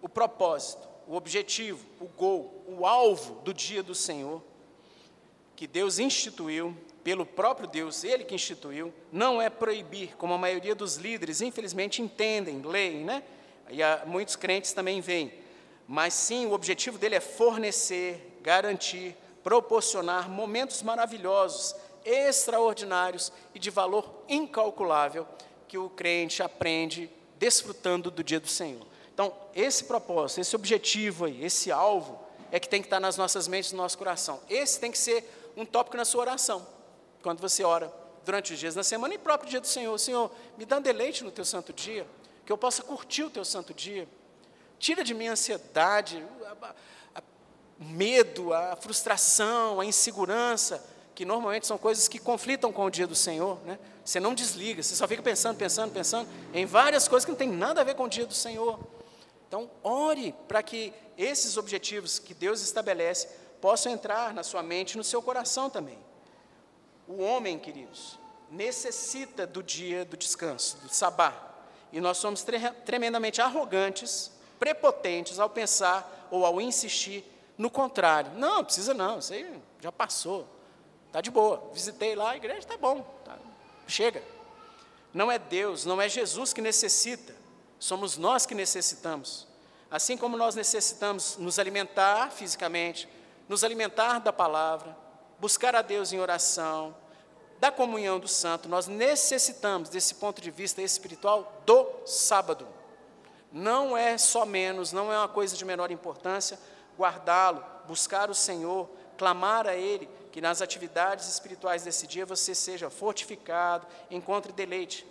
[0.00, 4.42] O propósito, o objetivo, o gol, o alvo do dia do Senhor,
[5.54, 6.74] que Deus instituiu,
[7.05, 12.01] pelo próprio Deus, Ele que instituiu, não é proibir, como a maioria dos líderes, infelizmente,
[12.01, 13.23] entendem, leem, né?
[13.71, 15.33] E muitos crentes também veem.
[15.87, 24.25] Mas sim, o objetivo dele é fornecer, garantir, proporcionar momentos maravilhosos, extraordinários e de valor
[24.27, 25.27] incalculável
[25.69, 28.87] que o crente aprende desfrutando do dia do Senhor.
[29.12, 32.19] Então, esse propósito, esse objetivo aí, esse alvo,
[32.51, 34.40] é que tem que estar nas nossas mentes, no nosso coração.
[34.49, 36.67] Esse tem que ser um tópico na sua oração,
[37.25, 37.91] quando você ora
[38.23, 39.99] durante os dias da semana e próprio dia do Senhor.
[39.99, 42.07] Senhor, me dá um deleite no teu santo dia,
[42.45, 44.07] que eu possa curtir o teu santo dia.
[44.79, 46.23] Tira de mim a ansiedade,
[47.81, 50.85] o medo, a frustração, a insegurança,
[51.15, 53.59] que normalmente são coisas que conflitam com o dia do Senhor.
[53.65, 53.79] Né?
[54.05, 57.51] Você não desliga, você só fica pensando, pensando, pensando em várias coisas que não tem
[57.51, 58.79] nada a ver com o dia do Senhor.
[59.49, 63.29] Então, ore para que esses objetivos que Deus estabelece
[63.63, 65.99] possam entrar na sua mente e no seu coração também.
[67.07, 68.19] O homem, queridos,
[68.51, 71.35] necessita do dia do descanso, do sabá.
[71.93, 77.25] E nós somos tre tremendamente arrogantes, prepotentes ao pensar ou ao insistir
[77.57, 78.33] no contrário.
[78.35, 80.49] Não, precisa não, isso aí já passou.
[81.07, 81.71] Está de boa.
[81.73, 83.03] Visitei lá, a igreja está bom.
[83.25, 83.38] Tá,
[83.87, 84.23] chega.
[85.12, 87.35] Não é Deus, não é Jesus que necessita.
[87.79, 89.47] Somos nós que necessitamos.
[89.90, 93.09] Assim como nós necessitamos nos alimentar fisicamente,
[93.49, 94.97] nos alimentar da palavra,
[95.44, 96.96] buscar a Deus em oração,
[97.61, 102.66] da comunhão do santo, nós necessitamos, desse ponto de vista espiritual, do sábado.
[103.52, 106.59] Não é só menos, não é uma coisa de menor importância
[106.98, 112.88] guardá-lo, buscar o Senhor, clamar a Ele, que nas atividades espirituais desse dia você seja
[112.88, 115.07] fortificado, encontre deleite.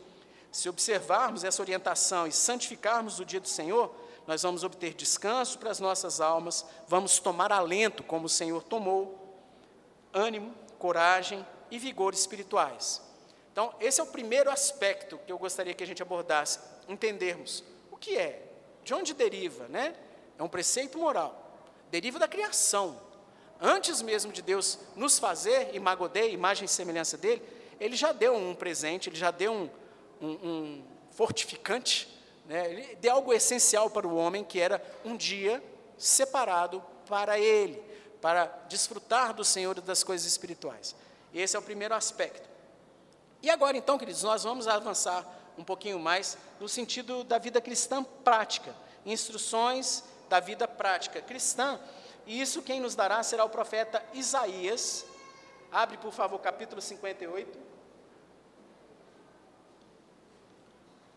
[0.51, 3.93] Se observarmos essa orientação e santificarmos o dia do Senhor,
[4.25, 9.22] nós vamos obter descanso para as nossas almas, vamos tomar alento como o Senhor tomou,
[10.13, 13.01] ânimo, coragem e vigor espirituais.
[13.51, 17.97] Então, esse é o primeiro aspecto que eu gostaria que a gente abordasse, entendermos o
[17.97, 18.41] que é,
[18.83, 19.95] de onde deriva, né?
[20.37, 21.57] É um preceito moral,
[21.91, 22.99] deriva da criação.
[23.61, 27.41] Antes mesmo de Deus nos fazer imagodei, imagem e semelhança dele,
[27.79, 29.69] ele já deu um presente, ele já deu um,
[30.21, 32.07] um, um fortificante,
[32.45, 32.69] né?
[32.71, 35.63] ele deu algo essencial para o homem, que era um dia
[35.97, 37.81] separado para ele,
[38.23, 40.95] para desfrutar do Senhor e das coisas espirituais.
[41.33, 42.47] Esse é o primeiro aspecto.
[43.41, 45.25] E agora, então, queridos, nós vamos avançar
[45.57, 48.73] um pouquinho mais no sentido da vida cristã prática,
[49.05, 51.77] instruções da vida prática cristã.
[52.25, 55.05] E isso quem nos dará será o profeta Isaías.
[55.69, 57.73] Abre, por favor, capítulo 58.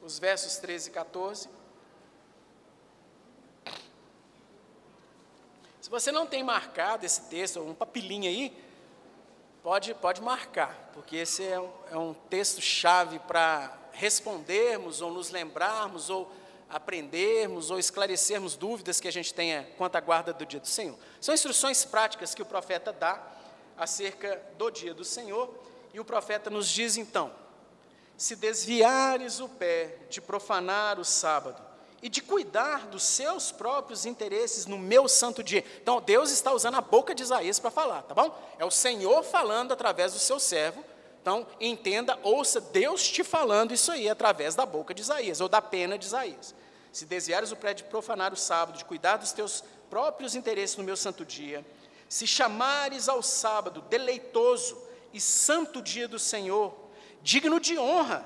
[0.03, 1.49] os versos 13 e 14.
[5.87, 8.53] Se você não tem marcado esse texto, um papilinho aí,
[9.63, 16.11] pode, pode marcar, porque esse é um, é um texto-chave para respondermos, ou nos lembrarmos,
[16.11, 16.29] ou
[16.69, 20.99] aprendermos, ou esclarecermos dúvidas que a gente tenha quanto à guarda do dia do Senhor.
[21.21, 23.25] São instruções práticas que o profeta dá
[23.79, 25.55] acerca do dia do Senhor,
[25.95, 27.33] e o profeta nos diz então:
[28.17, 31.66] se desviares o pé de profanar o sábado
[32.07, 35.65] e de cuidar dos seus próprios interesses no meu santo dia.
[35.83, 38.33] Então, Deus está usando a boca de Isaías para falar, tá bom?
[38.61, 40.85] É o Senhor falando através do seu servo.
[41.21, 45.61] Então, entenda, ouça Deus te falando isso aí através da boca de Isaías, ou da
[45.61, 46.55] pena de Isaías.
[46.93, 50.85] Se desviares o pé de profanar o sábado, de cuidar dos teus próprios interesses no
[50.85, 51.67] meu santo dia,
[52.09, 54.81] se chamares ao sábado deleitoso
[55.13, 56.73] e santo dia do Senhor,
[57.21, 58.25] digno de honra,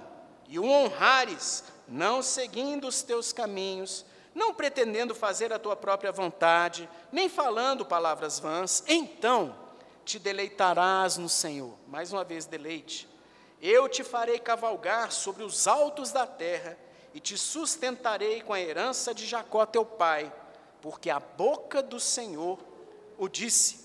[0.50, 6.88] e o honrares, não seguindo os teus caminhos, não pretendendo fazer a tua própria vontade,
[7.10, 9.54] nem falando palavras vãs, então
[10.04, 11.74] te deleitarás no Senhor.
[11.88, 13.08] Mais uma vez, deleite.
[13.60, 16.78] Eu te farei cavalgar sobre os altos da terra
[17.12, 20.32] e te sustentarei com a herança de Jacó teu pai,
[20.80, 22.58] porque a boca do Senhor
[23.18, 23.84] o disse.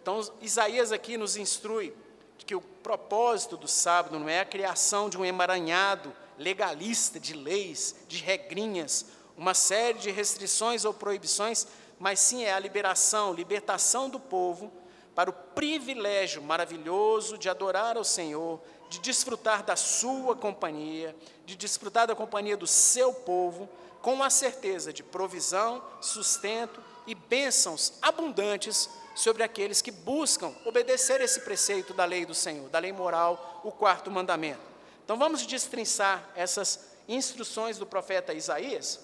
[0.00, 1.94] Então, Isaías aqui nos instrui
[2.38, 6.12] que o propósito do sábado não é a criação de um emaranhado
[6.42, 11.66] legalista de leis, de regrinhas, uma série de restrições ou proibições,
[11.98, 14.70] mas sim é a liberação, libertação do povo
[15.14, 21.14] para o privilégio maravilhoso de adorar ao Senhor, de desfrutar da sua companhia,
[21.46, 23.68] de desfrutar da companhia do seu povo,
[24.00, 31.40] com a certeza de provisão, sustento e bênçãos abundantes sobre aqueles que buscam obedecer esse
[31.40, 34.71] preceito da lei do Senhor, da lei moral, o quarto mandamento.
[35.12, 38.98] Então vamos destrinçar essas instruções do profeta Isaías.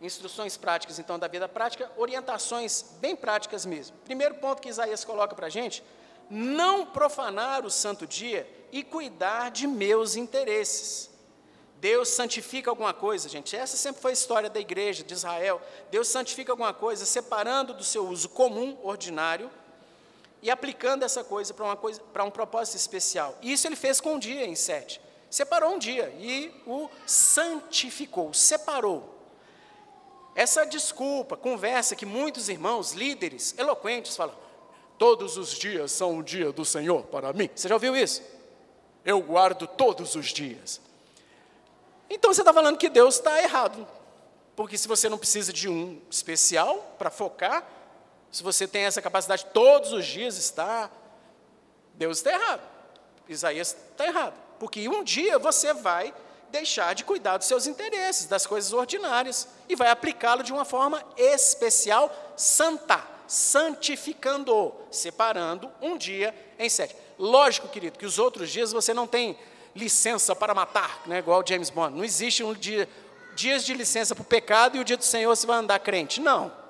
[0.00, 3.96] Instruções práticas, então, da vida prática, orientações bem práticas mesmo.
[4.04, 5.82] Primeiro ponto que Isaías coloca para a gente:
[6.30, 11.10] não profanar o santo dia e cuidar de meus interesses.
[11.80, 13.56] Deus santifica alguma coisa, gente.
[13.56, 15.60] Essa sempre foi a história da igreja de Israel.
[15.90, 19.50] Deus santifica alguma coisa, separando do seu uso comum, ordinário,
[20.44, 23.34] e aplicando essa coisa para uma coisa, para um propósito especial.
[23.40, 25.00] E isso ele fez com um dia em sete.
[25.30, 29.18] Separou um dia e o santificou, separou.
[30.34, 34.36] Essa desculpa, conversa que muitos irmãos, líderes, eloquentes falam:
[34.98, 37.48] todos os dias são o dia do Senhor para mim.
[37.54, 38.22] Você já ouviu isso?
[39.02, 40.78] Eu guardo todos os dias.
[42.10, 43.88] Então você está falando que Deus está errado.
[44.54, 47.66] Porque se você não precisa de um especial para focar,
[48.34, 50.90] se você tem essa capacidade todos os dias estar,
[51.94, 52.62] Deus está errado.
[53.28, 54.34] Isaías está errado.
[54.58, 56.12] Porque um dia você vai
[56.50, 61.00] deixar de cuidar dos seus interesses, das coisas ordinárias, e vai aplicá-lo de uma forma
[61.16, 66.96] especial, santa, santificando, separando um dia em sete.
[67.16, 69.38] Lógico, querido, que os outros dias você não tem
[69.76, 71.96] licença para matar, né, igual James Bond.
[71.96, 72.88] Não existe um dia,
[73.36, 76.20] dias de licença para o pecado e o dia do Senhor você vai andar crente.
[76.20, 76.63] Não.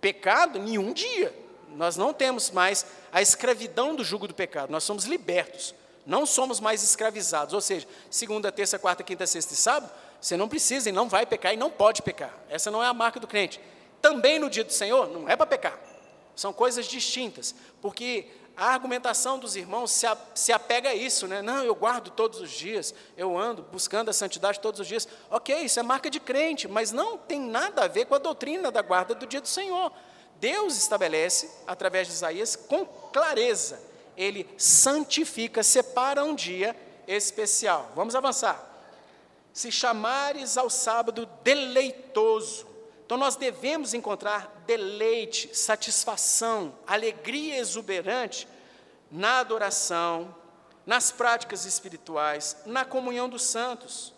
[0.00, 1.34] Pecado, nenhum dia.
[1.70, 5.74] Nós não temos mais a escravidão do jugo do pecado, nós somos libertos.
[6.06, 7.52] Não somos mais escravizados.
[7.52, 11.26] Ou seja, segunda, terça, quarta, quinta, sexta e sábado, você não precisa e não vai
[11.26, 12.34] pecar e não pode pecar.
[12.48, 13.60] Essa não é a marca do crente.
[14.00, 15.78] Também no dia do Senhor, não é para pecar.
[16.34, 17.54] São coisas distintas.
[17.82, 18.26] Porque
[18.58, 21.40] a argumentação dos irmãos se, a, se apega a isso, né?
[21.40, 25.06] Não, eu guardo todos os dias, eu ando buscando a santidade todos os dias.
[25.30, 28.72] Ok, isso é marca de crente, mas não tem nada a ver com a doutrina
[28.72, 29.92] da guarda do dia do Senhor.
[30.40, 33.80] Deus estabelece, através de Isaías, com clareza,
[34.16, 36.74] ele santifica, separa um dia
[37.06, 37.92] especial.
[37.94, 38.64] Vamos avançar.
[39.52, 42.66] Se chamares ao sábado deleitoso,
[43.06, 48.46] então nós devemos encontrar deleite, satisfação, alegria exuberante
[49.10, 50.34] na adoração,
[50.84, 54.12] nas práticas espirituais, na comunhão dos santos.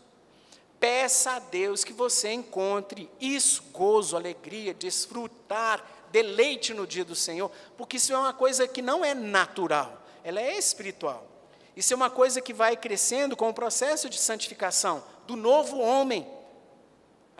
[0.80, 7.48] Peça a Deus que você encontre isso, gozo, alegria, desfrutar, deleite no dia do Senhor,
[7.76, 11.28] porque isso é uma coisa que não é natural, ela é espiritual.
[11.76, 16.26] Isso é uma coisa que vai crescendo com o processo de santificação do novo homem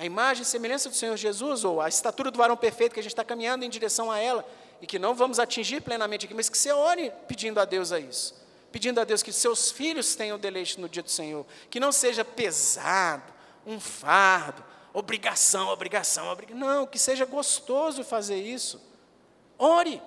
[0.00, 3.02] a imagem e semelhança do Senhor Jesus, ou a estatura do varão perfeito, que a
[3.02, 4.48] gente está caminhando em direção a ela,
[4.80, 8.00] e que não vamos atingir plenamente aqui, mas que você ore pedindo a Deus a
[8.00, 8.34] isso.
[8.72, 12.24] Pedindo a Deus que seus filhos tenham deleite no dia do Senhor, que não seja
[12.24, 13.30] pesado,
[13.66, 16.58] um fardo, obrigação, obrigação, obrigação.
[16.58, 18.80] Não, que seja gostoso fazer isso.
[19.58, 20.00] Ore,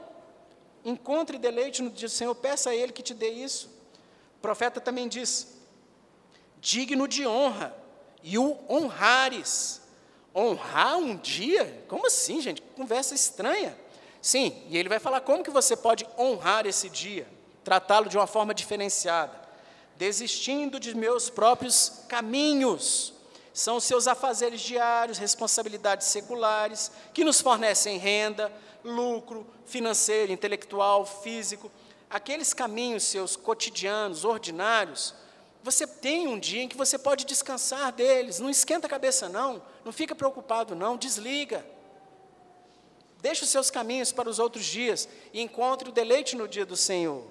[0.84, 3.70] encontre deleite no dia do Senhor, peça a Ele que te dê isso.
[4.40, 5.56] O profeta também diz:
[6.60, 7.76] digno de honra,
[8.24, 9.83] e o honrares
[10.36, 11.84] honrar um dia?
[11.88, 12.62] Como assim, gente?
[12.76, 13.78] Conversa estranha.
[14.22, 17.28] Sim, e ele vai falar como que você pode honrar esse dia,
[17.64, 19.42] tratá-lo de uma forma diferenciada.
[19.98, 23.14] Desistindo de meus próprios caminhos.
[23.54, 28.52] São os seus afazeres diários, responsabilidades seculares, que nos fornecem renda,
[28.84, 31.72] lucro financeiro, intelectual, físico.
[32.10, 35.14] Aqueles caminhos seus cotidianos, ordinários,
[35.64, 38.40] você tem um dia em que você pode descansar deles.
[38.40, 39.62] Não esquenta a cabeça, não.
[39.86, 40.98] Não fica preocupado, não.
[40.98, 41.66] Desliga.
[43.22, 46.76] Deixe os seus caminhos para os outros dias e encontre o deleite no dia do
[46.76, 47.24] Senhor.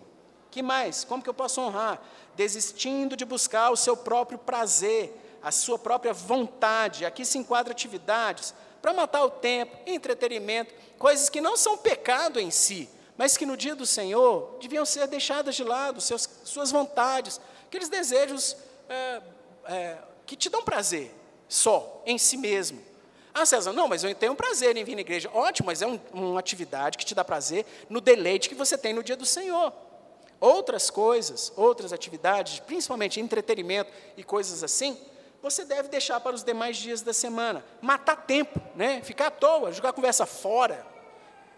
[0.51, 1.05] Que mais?
[1.05, 2.03] Como que eu posso honrar?
[2.35, 7.05] Desistindo de buscar o seu próprio prazer, a sua própria vontade.
[7.05, 12.51] Aqui se enquadra atividades para matar o tempo, entretenimento, coisas que não são pecado em
[12.51, 17.39] si, mas que no dia do Senhor deviam ser deixadas de lado, seus, suas vontades,
[17.73, 18.55] aqueles desejos
[18.87, 19.23] é,
[19.65, 21.11] é, que te dão prazer
[21.49, 22.83] só, em si mesmo.
[23.33, 25.31] Ah, César, não, mas eu tenho prazer em vir na igreja.
[25.33, 28.93] Ótimo, mas é um, uma atividade que te dá prazer no deleite que você tem
[28.93, 29.73] no dia do Senhor.
[30.39, 34.99] Outras coisas, outras atividades, principalmente entretenimento e coisas assim,
[35.41, 37.65] você deve deixar para os demais dias da semana.
[37.81, 39.01] Matar tempo, né?
[39.03, 40.87] ficar à toa, jogar conversa fora.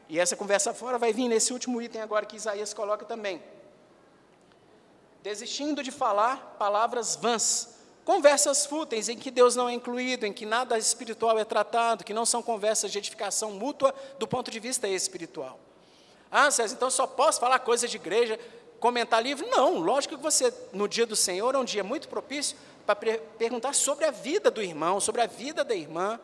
[0.08, 3.42] E essa conversa fora vai vir nesse último item agora que Isaías coloca também
[5.24, 10.44] desistindo de falar palavras vãs, conversas fúteis em que Deus não é incluído, em que
[10.44, 14.86] nada espiritual é tratado, que não são conversas de edificação mútua do ponto de vista
[14.86, 15.58] espiritual.
[16.30, 18.38] Ah, César, então só posso falar coisas de igreja,
[18.78, 19.48] comentar livro?
[19.48, 22.54] Não, lógico que você, no dia do Senhor, é um dia muito propício
[22.84, 26.20] para perguntar sobre a vida do irmão, sobre a vida da irmã.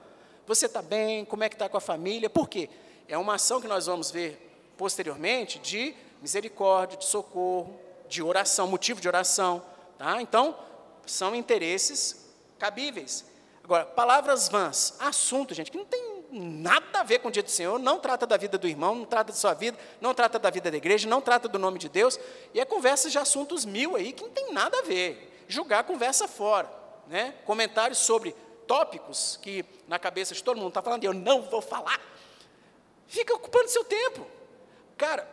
[0.46, 1.24] Você está bem?
[1.24, 2.28] Como é que está com a família?
[2.28, 2.68] Por quê?
[3.08, 7.80] É uma ação que nós vamos ver posteriormente de misericórdia, de socorro,
[8.10, 9.62] de oração, motivo de oração.
[9.96, 10.20] Tá?
[10.20, 10.58] Então,
[11.06, 13.24] são interesses cabíveis.
[13.64, 17.50] Agora, palavras vãs, assunto, gente, que não tem nada a ver com o dia do
[17.50, 20.50] Senhor, não trata da vida do irmão, não trata da sua vida, não trata da
[20.50, 22.18] vida da igreja, não trata do nome de Deus,
[22.52, 25.44] e é conversa de assuntos mil aí que não tem nada a ver.
[25.48, 26.70] Julgar conversa fora.
[27.06, 27.34] Né?
[27.44, 28.34] Comentários sobre
[28.66, 32.00] tópicos que na cabeça de todo mundo está falando, eu não vou falar.
[33.06, 34.26] Fica ocupando seu tempo.
[34.96, 35.28] Cara,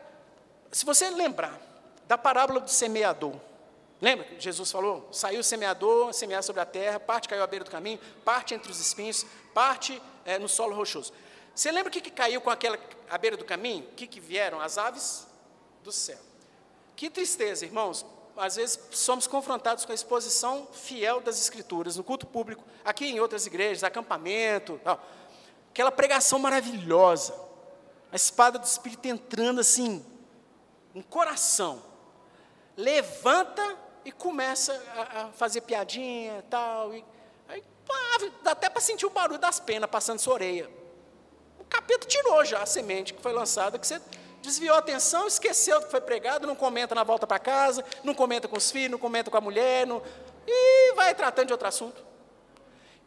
[0.72, 1.67] se você lembrar
[2.08, 3.36] da parábola do semeador,
[4.02, 5.10] lembra que Jesus falou?
[5.12, 8.72] Saiu o semeador, semear sobre a terra, parte caiu à beira do caminho, parte entre
[8.72, 11.12] os espinhos, parte é, no solo rochoso.
[11.54, 12.78] Você lembra o que, que caiu com aquela
[13.10, 13.84] à beira do caminho?
[13.86, 14.62] O que, que vieram?
[14.62, 15.28] As aves
[15.84, 16.20] do céu.
[16.96, 18.06] Que tristeza, irmãos.
[18.36, 23.20] Às vezes somos confrontados com a exposição fiel das Escrituras, no culto público, aqui em
[23.20, 25.04] outras igrejas, acampamento, tal.
[25.72, 27.34] aquela pregação maravilhosa,
[28.12, 30.06] a espada do Espírito entrando assim,
[30.94, 31.82] um coração,
[32.78, 33.76] levanta
[34.06, 37.04] e começa a, a fazer piadinha tal, e
[37.50, 37.64] aí
[38.44, 40.70] dá até para sentir o barulho das penas passando sua orelha.
[41.60, 44.00] O capeta tirou já a semente que foi lançada, que você
[44.42, 48.48] desviou a atenção, esqueceu que foi pregado, não comenta na volta para casa, não comenta
[48.48, 50.02] com os filhos, não comenta com a mulher, não,
[50.46, 52.06] e vai tratando de outro assunto.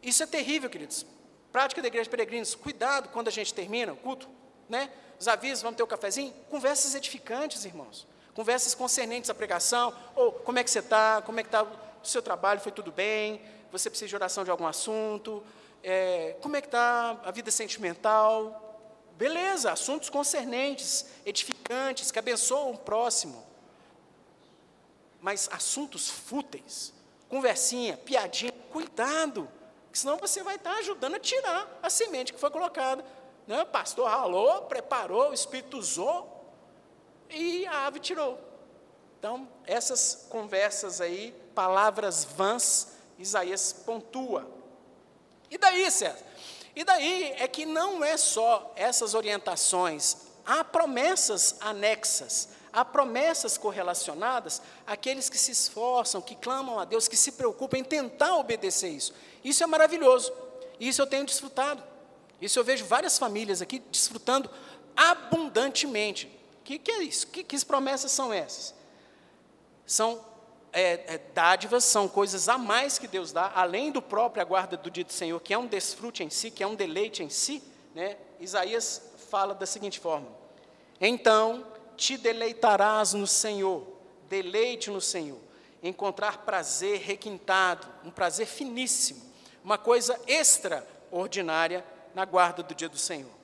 [0.03, 1.05] Isso é terrível, queridos.
[1.51, 4.29] Prática da igreja de peregrinos, cuidado quando a gente termina o culto,
[4.69, 4.91] né?
[5.19, 6.33] Os avisos, vamos ter o um cafezinho?
[6.49, 8.07] Conversas edificantes, irmãos.
[8.33, 9.93] Conversas concernentes à pregação.
[10.15, 11.21] Ou como é que você está?
[11.21, 11.69] Como é que está o
[12.03, 12.59] seu trabalho?
[12.59, 13.41] Foi tudo bem?
[13.71, 15.43] Você precisa de oração de algum assunto?
[15.83, 18.79] É, como é que está a vida sentimental?
[19.17, 23.45] Beleza, assuntos concernentes, edificantes, que abençoam o próximo.
[25.19, 26.93] Mas assuntos fúteis,
[27.29, 29.47] conversinha, piadinha, cuidado,
[29.93, 33.05] senão você vai estar ajudando a tirar a semente que foi colocada
[33.47, 33.61] né?
[33.61, 36.40] O pastor ralou, preparou, o Espírito usou
[37.31, 38.39] e a ave tirou.
[39.19, 44.47] Então, essas conversas aí, palavras vãs, Isaías pontua.
[45.49, 46.17] E daí, César?
[46.75, 50.15] E daí é que não é só essas orientações,
[50.45, 57.17] há promessas anexas, há promessas correlacionadas àqueles que se esforçam, que clamam a Deus, que
[57.17, 59.13] se preocupam em tentar obedecer isso.
[59.43, 60.31] Isso é maravilhoso.
[60.79, 61.83] Isso eu tenho desfrutado.
[62.41, 64.49] Isso eu vejo várias famílias aqui desfrutando
[64.95, 66.40] abundantemente.
[66.63, 67.27] Que, que, é isso?
[67.27, 68.73] Que, que promessas são essas?
[69.85, 70.23] São
[70.73, 74.89] é, é, dádivas, são coisas a mais que Deus dá, além do próprio guarda do
[74.89, 77.61] dia do Senhor, que é um desfrute em si, que é um deleite em si.
[77.93, 78.17] Né?
[78.39, 80.27] Isaías fala da seguinte forma:
[80.99, 81.65] Então
[81.97, 83.85] te deleitarás no Senhor,
[84.29, 85.39] deleite no Senhor,
[85.83, 89.21] encontrar prazer requintado, um prazer finíssimo,
[89.63, 91.85] uma coisa extraordinária
[92.15, 93.40] na guarda do dia do Senhor.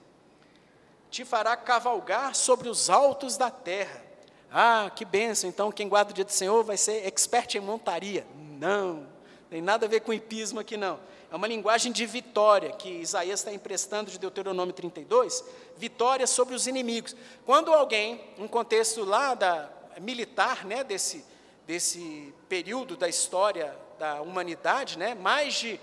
[1.10, 4.04] Te fará cavalgar sobre os altos da terra.
[4.52, 5.50] Ah, que benção!
[5.50, 8.26] Então, quem guarda o dia do Senhor vai ser expert em montaria.
[8.36, 9.08] Não,
[9.50, 11.00] tem nada a ver com hipismo aqui, não.
[11.30, 15.44] É uma linguagem de vitória que Isaías está emprestando de Deuteronômio 32,
[15.76, 17.16] vitória sobre os inimigos.
[17.46, 21.26] Quando alguém, um contexto lá da militar, né, desse,
[21.66, 25.80] desse período da história da humanidade, né, mais de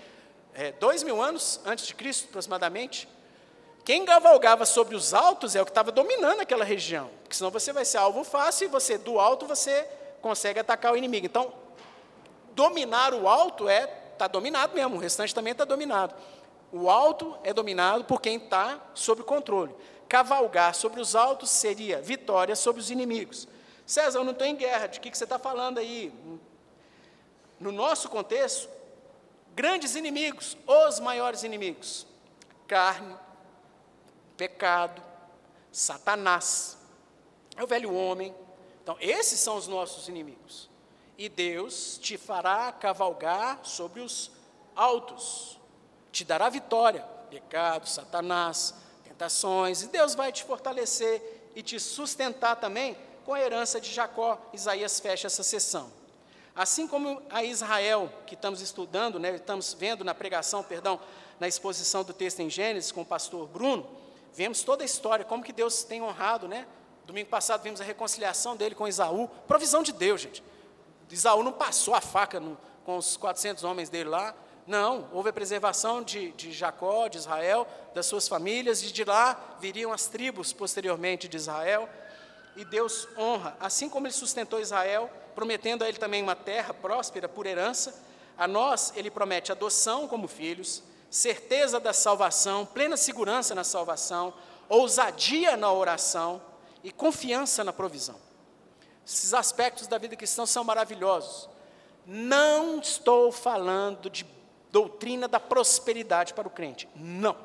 [0.53, 3.07] é, dois mil anos antes de Cristo, aproximadamente,
[3.85, 7.71] quem cavalgava sobre os altos é o que estava dominando aquela região, porque senão você
[7.71, 9.87] vai ser alvo fácil e você, do alto, você
[10.23, 11.27] consegue atacar o inimigo.
[11.27, 11.53] Então,
[12.55, 16.15] dominar o alto é, está dominado mesmo, o restante também está dominado.
[16.71, 19.75] O alto é dominado por quem está sob controle.
[20.09, 23.47] Cavalgar sobre os altos seria vitória sobre os inimigos.
[23.85, 26.11] César, eu não estou em guerra, de que, que você está falando aí?
[27.59, 28.67] No nosso contexto,
[29.55, 32.07] grandes inimigos, os maiores inimigos:
[32.67, 33.15] carne,
[34.37, 35.01] pecado,
[35.71, 36.77] Satanás,
[37.55, 38.33] é o velho homem.
[38.83, 40.69] Então, esses são os nossos inimigos.
[41.17, 44.29] E Deus te fará cavalgar sobre os
[44.75, 45.59] altos,
[46.11, 52.97] te dará vitória, pecado, Satanás, tentações, e Deus vai te fortalecer e te sustentar também
[53.25, 54.37] com a herança de Jacó.
[54.53, 55.91] Isaías fecha essa sessão.
[56.53, 60.99] Assim como a Israel, que estamos estudando, né, estamos vendo na pregação, perdão,
[61.39, 63.85] na exposição do texto em Gênesis com o pastor Bruno,
[64.35, 66.67] vemos toda a história, como que Deus tem honrado, né?
[67.05, 70.43] Domingo passado vimos a reconciliação dele com Esaú, provisão de Deus, gente.
[71.09, 74.35] Esaú não passou a faca no, com os 400 homens dele lá,
[74.67, 79.57] não, houve a preservação de, de Jacó, de Israel, das suas famílias, e de lá
[79.59, 81.87] viriam as tribos posteriormente de Israel,
[82.55, 87.29] e Deus honra, assim como ele sustentou Israel, prometendo a ele também uma terra próspera
[87.29, 88.03] por herança,
[88.37, 90.83] A nós, ele promete adoção como filhos,
[91.15, 94.33] certeza da salvação, plena segurança na salvação,
[94.67, 96.41] ousadia na oração
[96.83, 98.17] e confiança na provisão.
[99.07, 101.47] Esses aspectos da vida cristã são maravilhosos.
[102.05, 104.25] Não estou falando de
[104.69, 106.89] doutrina da prosperidade para o crente.
[106.93, 107.37] Não.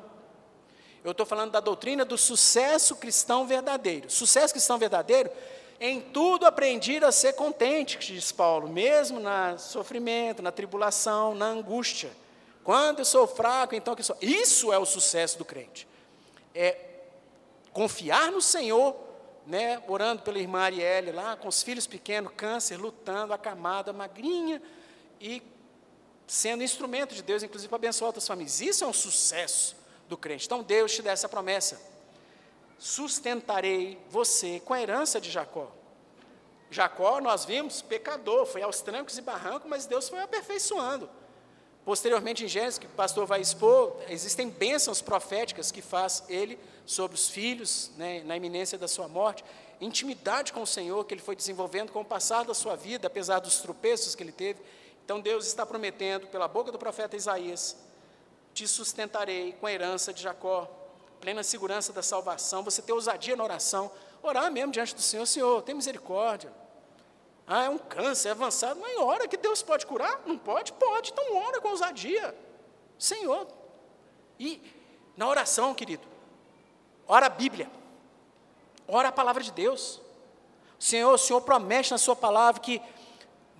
[1.01, 4.09] Eu estou falando da doutrina do sucesso cristão verdadeiro.
[4.09, 5.31] Sucesso cristão verdadeiro,
[5.79, 12.11] em tudo aprendi a ser contente, diz Paulo, mesmo no sofrimento, na tribulação, na angústia.
[12.63, 14.17] Quando eu sou fraco, então que sou.
[14.21, 15.87] Isso é o sucesso do crente.
[16.53, 16.77] É
[17.73, 18.95] confiar no Senhor,
[19.47, 24.61] né, orando pela irmã Arielle lá, com os filhos pequenos, câncer, lutando, acamada, magrinha,
[25.19, 25.41] e
[26.27, 28.61] sendo instrumento de Deus, inclusive para abençoar outras famílias.
[28.61, 29.75] Isso é um sucesso
[30.07, 30.45] do crente.
[30.45, 31.81] Então Deus te dá essa promessa:
[32.77, 35.71] sustentarei você com a herança de Jacó.
[36.69, 41.09] Jacó, nós vimos, pecador, foi aos trancos e barrancos, mas Deus foi aperfeiçoando.
[41.83, 47.15] Posteriormente, em Gênesis, que o pastor vai expor, existem bênçãos proféticas que faz ele sobre
[47.15, 49.43] os filhos, né, na iminência da sua morte,
[49.79, 53.39] intimidade com o Senhor que ele foi desenvolvendo com o passar da sua vida, apesar
[53.39, 54.61] dos tropeços que ele teve.
[55.03, 57.75] Então, Deus está prometendo, pela boca do profeta Isaías,
[58.53, 60.69] te sustentarei com a herança de Jacó,
[61.19, 65.61] plena segurança da salvação, você ter ousadia na oração, orar mesmo diante do Senhor, Senhor,
[65.63, 66.51] tem misericórdia,
[67.53, 68.79] ah, é um câncer é avançado.
[68.79, 70.21] Mas ora que Deus pode curar?
[70.25, 70.71] Não pode?
[70.71, 71.11] Pode.
[71.11, 72.33] Então ora com ousadia.
[72.97, 73.45] Senhor.
[74.39, 74.61] E
[75.17, 76.07] na oração, querido,
[77.05, 77.69] ora a Bíblia.
[78.87, 79.99] Ora a palavra de Deus.
[80.79, 82.81] Senhor, o Senhor promete na sua palavra que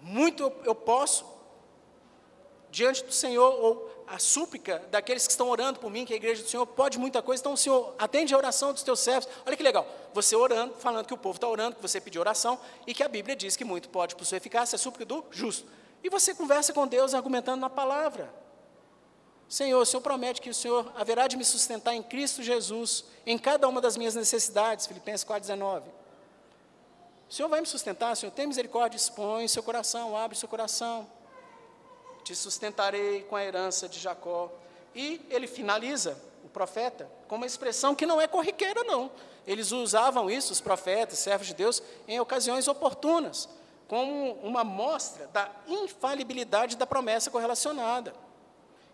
[0.02, 1.26] muito eu, posso
[2.70, 6.44] diante do Senhor, ou a súplica daqueles que estão orando por mim, que a igreja
[6.44, 9.30] do Senhor pode muita coisa, então o Senhor atende a oração dos teus servos.
[9.46, 12.60] Olha que legal, você orando, falando que o povo está orando, que você pediu oração,
[12.86, 15.66] e que a Bíblia diz que muito pode por sua eficácia, a súplica do justo.
[16.04, 18.34] E você conversa com Deus argumentando na palavra.
[19.48, 23.38] Senhor, o Senhor promete que o Senhor haverá de me sustentar em Cristo Jesus, em
[23.38, 25.84] cada uma das minhas necessidades, Filipenses 4,19.
[27.30, 31.08] O Senhor vai me sustentar, Senhor, tem misericórdia, expõe seu coração, abre seu coração
[32.24, 34.52] te sustentarei com a herança de Jacó.
[34.94, 39.12] E ele finaliza, o profeta, com uma expressão que não é corriqueira, não.
[39.46, 43.50] Eles usavam isso, os profetas, servos de Deus, em ocasiões oportunas,
[43.88, 48.14] como uma mostra da infalibilidade da promessa correlacionada.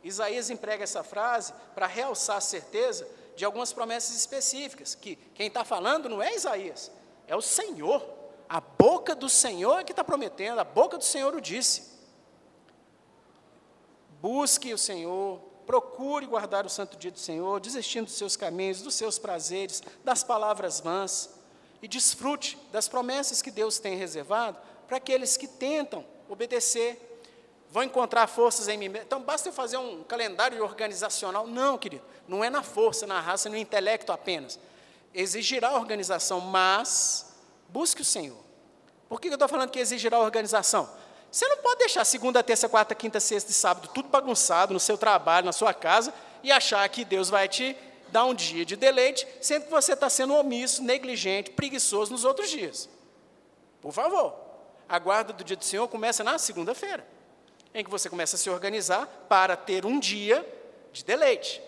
[0.04, 5.64] Isaías emprega essa frase para realçar a certeza de algumas promessas específicas, que quem está
[5.64, 6.92] falando não é Isaías,
[7.28, 8.04] é o Senhor.
[8.50, 11.97] A boca do Senhor é que está prometendo, a boca do Senhor o disse.
[14.30, 18.94] Busque o Senhor, procure guardar o santo dia do Senhor, desistindo dos seus caminhos, dos
[18.94, 21.30] seus prazeres, das palavras vãs,
[21.82, 27.22] e desfrute das promessas que Deus tem reservado para aqueles que tentam obedecer,
[27.72, 28.92] vão encontrar forças em mim.
[28.98, 31.48] Então, basta eu fazer um calendário organizacional?
[31.48, 34.60] Não, querido, não é na força, na raça, no intelecto apenas.
[35.14, 37.34] Exigirá organização, mas
[37.70, 38.44] busque o Senhor.
[39.08, 41.07] Por que eu estou falando que exigirá organização?
[41.32, 44.98] Você não pode deixar segunda, terça, quarta, quinta, sexta e sábado tudo bagunçado no seu
[44.98, 47.76] trabalho, na sua casa, e achar que Deus vai te
[48.10, 52.50] dar um dia de deleite, sendo que você está sendo omisso, negligente, preguiçoso nos outros
[52.50, 52.90] dias.
[53.82, 54.34] Por favor,
[54.88, 57.06] a guarda do dia do Senhor começa na segunda-feira,
[57.74, 60.46] em que você começa a se organizar para ter um dia
[60.94, 61.62] de deleite.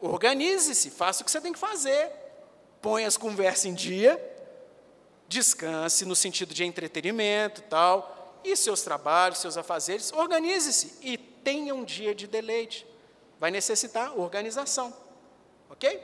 [0.00, 2.10] Organize-se, faça o que você tem que fazer,
[2.80, 4.20] ponha as conversas em dia,
[5.28, 8.11] descanse no sentido de entretenimento tal,
[8.44, 12.86] e seus trabalhos, seus afazeres, organize-se e tenha um dia de deleite.
[13.38, 14.94] Vai necessitar organização.
[15.70, 16.00] Ok?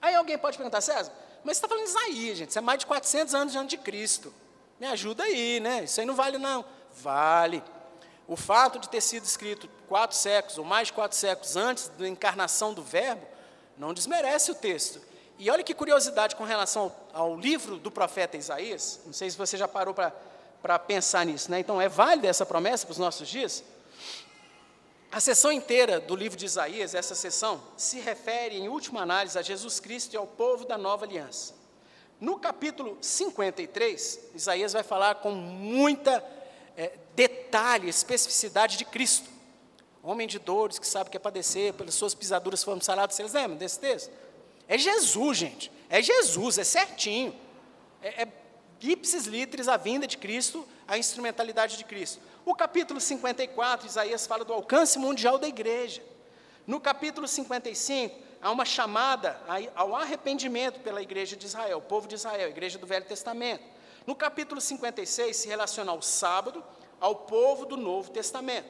[0.00, 1.12] Aí alguém pode perguntar, César,
[1.44, 3.78] mas você está falando de Isaías, gente, isso é mais de 400 anos antes de
[3.78, 4.34] Cristo.
[4.80, 5.84] Me ajuda aí, né?
[5.84, 6.64] Isso aí não vale, não.
[6.94, 7.62] Vale.
[8.26, 12.08] O fato de ter sido escrito quatro séculos, ou mais de quatro séculos antes da
[12.08, 13.26] encarnação do Verbo,
[13.76, 15.00] não desmerece o texto.
[15.38, 19.36] E olha que curiosidade com relação ao, ao livro do profeta Isaías, não sei se
[19.36, 20.12] você já parou para
[20.62, 21.50] para pensar nisso.
[21.50, 21.58] Né?
[21.60, 23.64] Então, é válida essa promessa para os nossos dias?
[25.10, 29.42] A sessão inteira do livro de Isaías, essa sessão, se refere, em última análise, a
[29.42, 31.54] Jesus Cristo e ao povo da nova aliança.
[32.18, 36.24] No capítulo 53, Isaías vai falar com muita
[36.76, 39.28] é, detalhe, especificidade de Cristo.
[40.02, 43.14] Homem de dores que sabe que é padecer, pelas suas pisaduras foram sarados.
[43.14, 44.10] Vocês lembram desse texto?
[44.66, 45.70] É Jesus, gente.
[45.90, 47.34] É Jesus, é certinho.
[48.00, 48.28] É, é
[48.90, 52.20] ipsis litteris, a vinda de Cristo, a instrumentalidade de Cristo.
[52.44, 56.02] O capítulo 54, Isaías fala do alcance mundial da igreja.
[56.66, 59.40] No capítulo 55, há uma chamada
[59.74, 63.64] ao arrependimento pela igreja de Israel, o povo de Israel, a igreja do Velho Testamento.
[64.06, 66.64] No capítulo 56, se relaciona ao sábado,
[67.00, 68.68] ao povo do Novo Testamento.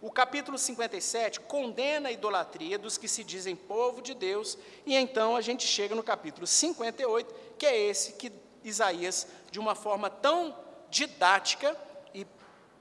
[0.00, 5.34] O capítulo 57 condena a idolatria dos que se dizem povo de Deus, e então
[5.34, 8.30] a gente chega no capítulo 58, que é esse que
[8.62, 9.26] Isaías,
[9.56, 10.54] de uma forma tão
[10.90, 11.74] didática
[12.12, 12.26] e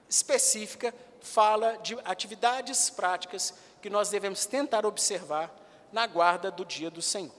[0.09, 5.55] específica, fala de atividades práticas que nós devemos tentar observar
[5.89, 7.31] na guarda do dia do Senhor.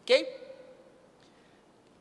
[0.00, 0.42] Ok?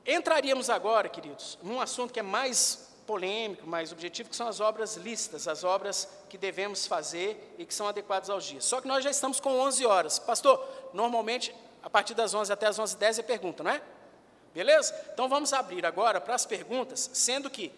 [0.04, 4.96] Entraríamos agora, queridos, num assunto que é mais polêmico, mais objetivo, que são as obras
[4.96, 8.66] lícitas, as obras que devemos fazer e que são adequadas aos dias.
[8.66, 10.18] Só que nós já estamos com 11 horas.
[10.18, 13.80] Pastor, normalmente, a partir das 11 até as 11h10 é pergunta, não é?
[14.54, 14.94] Beleza?
[15.14, 17.72] Então vamos abrir agora para as perguntas, sendo que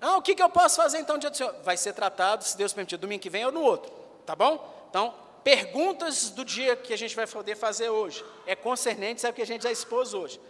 [0.00, 1.54] ah, o que, que eu posso fazer então dia do Senhor?
[1.64, 3.90] Vai ser tratado, se Deus permitir, domingo que vem ou no outro,
[4.26, 4.86] tá bom?
[4.90, 9.42] Então, perguntas do dia que a gente vai poder fazer hoje, é concernente ao que
[9.42, 10.40] a gente já expôs hoje.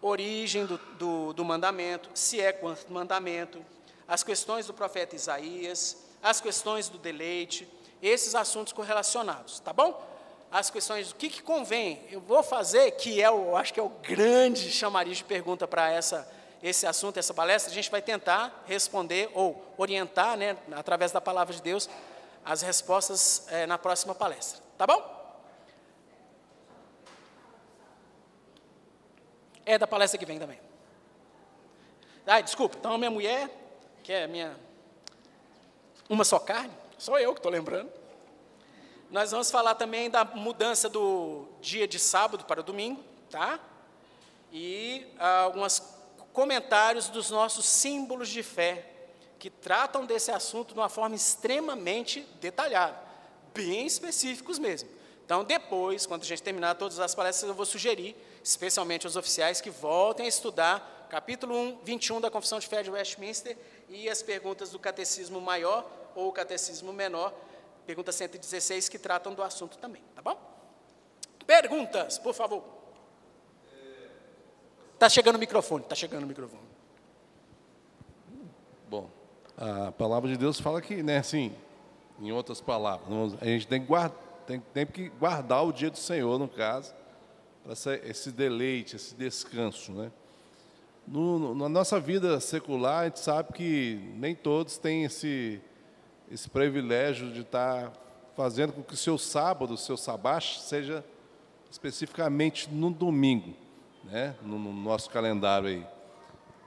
[0.00, 3.64] Origem do, do, do mandamento, se é quanto mandamento,
[4.08, 7.68] as questões do profeta Isaías, as questões do deleite,
[8.02, 10.13] esses assuntos correlacionados, tá bom?
[10.54, 13.82] As questões do que, que convém, eu vou fazer, que é o, acho que é
[13.82, 16.32] o grande chamariz de pergunta para essa
[16.62, 21.52] esse assunto, essa palestra, a gente vai tentar responder ou orientar, né, através da palavra
[21.52, 21.90] de Deus,
[22.44, 24.62] as respostas é, na próxima palestra.
[24.78, 25.42] Tá bom?
[29.66, 30.60] É da palestra que vem também.
[32.24, 33.50] Ai, desculpa, então minha mulher,
[34.04, 34.56] que é minha
[36.08, 38.03] uma só carne, só eu que estou lembrando.
[39.14, 43.00] Nós vamos falar também da mudança do dia de sábado para domingo,
[43.30, 43.60] tá?
[44.52, 45.80] E ah, algumas
[46.32, 48.84] comentários dos nossos símbolos de fé,
[49.38, 53.00] que tratam desse assunto de uma forma extremamente detalhada,
[53.54, 54.88] bem específicos mesmo.
[55.24, 59.60] Então, depois, quando a gente terminar todas as palestras, eu vou sugerir, especialmente aos oficiais,
[59.60, 63.56] que voltem a estudar capítulo 1, 21 da Confissão de Fé de Westminster
[63.88, 67.32] e as perguntas do Catecismo Maior ou Catecismo Menor,
[67.86, 70.38] pergunta 116, que tratam do assunto também, tá bom?
[71.46, 72.64] Perguntas, por favor.
[74.94, 76.62] Está chegando o microfone, está chegando o microfone.
[78.88, 79.10] Bom,
[79.56, 81.54] a palavra de Deus fala que, né, assim,
[82.20, 83.08] em outras palavras,
[83.40, 86.94] a gente tem que, guardar, tem, tem que guardar o dia do Senhor, no caso,
[87.62, 87.74] para
[88.04, 90.10] esse deleite, esse descanso, né?
[91.06, 95.60] No, no, na nossa vida secular, a gente sabe que nem todos têm esse,
[96.30, 97.92] esse privilégio de estar
[98.36, 101.04] fazendo com que o seu sábado, o seu sabás, seja
[101.70, 103.64] especificamente no domingo
[104.04, 105.86] né, no, no nosso calendário aí.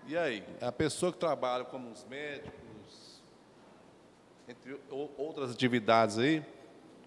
[0.08, 3.22] E aí, a pessoa que trabalha como os médicos,
[4.48, 4.80] entre
[5.18, 6.44] outras atividades aí,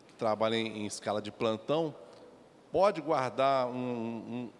[0.07, 1.95] que trabalham em, em escala de plantão,
[2.71, 4.51] pode guardar um, um,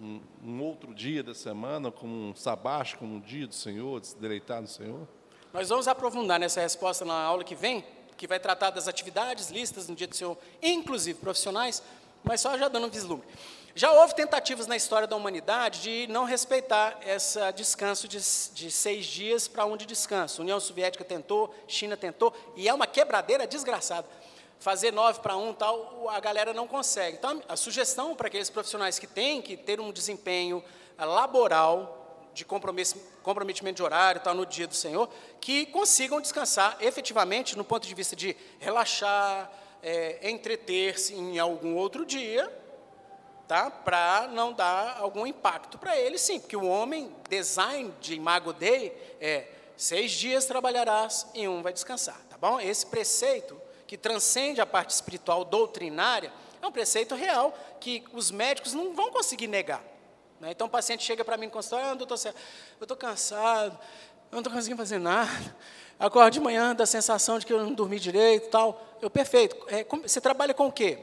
[0.00, 4.08] um, um, outro dia da semana como um sabático, como um dia do Senhor, de
[4.08, 5.06] se deleitar no Senhor?
[5.54, 7.84] Nós vamos aprofundar nessa resposta na aula que vem,
[8.16, 11.80] que vai tratar das atividades listas no dia do Senhor, inclusive profissionais,
[12.24, 13.24] mas só já dando um vislumbre.
[13.72, 18.18] Já houve tentativas na história da humanidade de não respeitar esse descanso de,
[18.52, 20.42] de seis dias para um de descanso.
[20.42, 24.08] União Soviética tentou, China tentou, e é uma quebradeira desgraçada.
[24.58, 27.16] Fazer nove para um, tal, a galera não consegue.
[27.16, 30.64] Então, a sugestão para aqueles profissionais que têm que ter um desempenho
[30.98, 32.03] eh, laboral,
[32.34, 35.08] de comprometimento de horário, tal, no dia do Senhor,
[35.40, 39.50] que consigam descansar efetivamente no ponto de vista de relaxar,
[39.82, 42.50] é, entreter-se em algum outro dia,
[43.46, 43.70] tá?
[43.70, 48.92] para não dar algum impacto para ele, sim, porque o homem, design de Imago Dei,
[49.20, 52.60] é seis dias trabalharás e um vai descansar, tá bom?
[52.60, 58.72] Esse preceito, que transcende a parte espiritual doutrinária, é um preceito real que os médicos
[58.72, 59.93] não vão conseguir negar.
[60.40, 60.50] Né?
[60.50, 62.32] Então o paciente chega para mim no consultório, ah, doutor, eu
[62.82, 63.78] estou cansado,
[64.30, 65.56] eu não estou conseguindo fazer nada,
[65.98, 68.82] acordo de manhã, dá a sensação de que eu não dormi direito tal.
[69.00, 70.98] Eu, perfeito, é, você trabalha com o quê?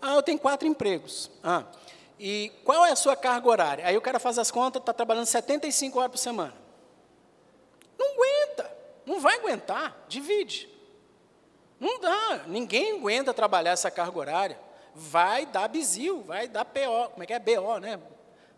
[0.00, 1.30] Ah, eu tenho quatro empregos.
[1.44, 1.64] Ah,
[2.18, 3.86] e qual é a sua carga horária?
[3.86, 6.54] Aí o cara faz as contas, está trabalhando 75 horas por semana.
[7.98, 8.76] Não aguenta,
[9.06, 10.68] não vai aguentar, divide.
[11.78, 14.60] Não dá, ninguém aguenta trabalhar essa carga horária.
[14.94, 17.38] Vai dar bizil, vai dar PO, como é que é?
[17.38, 17.98] BO, né?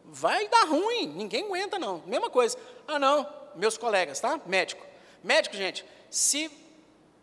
[0.05, 2.02] Vai dar ruim, ninguém aguenta não.
[2.07, 2.59] Mesma coisa.
[2.86, 4.38] Ah, não, meus colegas, tá?
[4.46, 4.84] Médico.
[5.22, 6.50] Médico, gente, se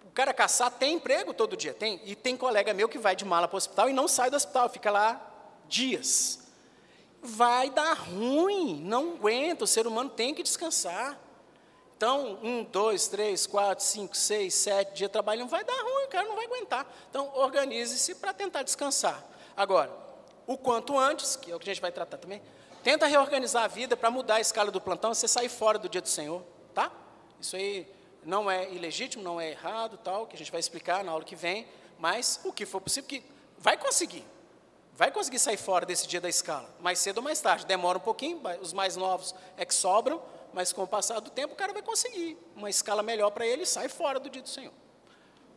[0.04, 2.02] o cara caçar tem emprego todo dia, tem.
[2.04, 4.36] E tem colega meu que vai de mala para o hospital e não sai do
[4.36, 5.22] hospital, fica lá
[5.68, 6.40] dias.
[7.22, 11.20] Vai dar ruim, não aguenta, o ser humano tem que descansar.
[11.96, 16.28] Então, um, dois, três, quatro, cinco, seis, sete dias trabalhando, vai dar ruim, o cara
[16.28, 16.92] não vai aguentar.
[17.08, 19.24] Então, organize-se para tentar descansar.
[19.56, 19.96] Agora,
[20.48, 22.42] o quanto antes, que é o que a gente vai tratar também,
[22.84, 26.02] tenta reorganizar a vida para mudar a escala do plantão, você sair fora do dia
[26.02, 26.92] do Senhor, tá?
[27.40, 27.88] Isso aí
[28.24, 31.36] não é ilegítimo, não é errado, tal, que a gente vai explicar na aula que
[31.36, 31.68] vem,
[31.98, 33.24] mas o que for possível, que
[33.58, 34.26] vai conseguir.
[34.94, 37.66] Vai conseguir sair fora desse dia da escala, mais cedo ou mais tarde.
[37.66, 40.22] Demora um pouquinho, os mais novos é que sobram,
[40.54, 43.64] mas com o passar do tempo o cara vai conseguir uma escala melhor para ele
[43.64, 44.74] e sai fora do dia do Senhor.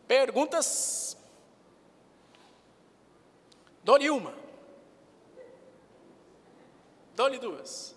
[0.07, 1.16] Perguntas?
[3.83, 4.43] Dou-lhe uma.
[7.17, 7.95] Dou-lhe duas.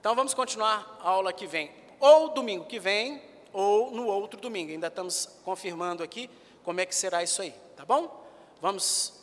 [0.00, 4.70] Então vamos continuar a aula que vem, ou domingo que vem, ou no outro domingo.
[4.70, 6.28] Ainda estamos confirmando aqui
[6.62, 8.22] como é que será isso aí, tá bom?
[8.60, 9.14] Vamos.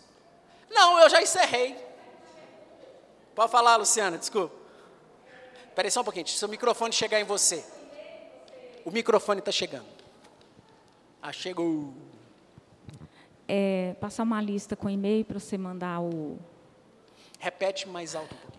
[0.69, 1.75] Não, eu já encerrei.
[3.35, 4.55] Pode falar, Luciana, desculpa.
[5.67, 7.63] Espera aí só um pouquinho, se o microfone chegar em você.
[8.83, 9.85] O microfone está chegando.
[11.21, 11.93] Ah, chegou.
[13.47, 16.39] É, passar uma lista com e-mail para você mandar o.
[17.39, 18.50] Repete mais alto um.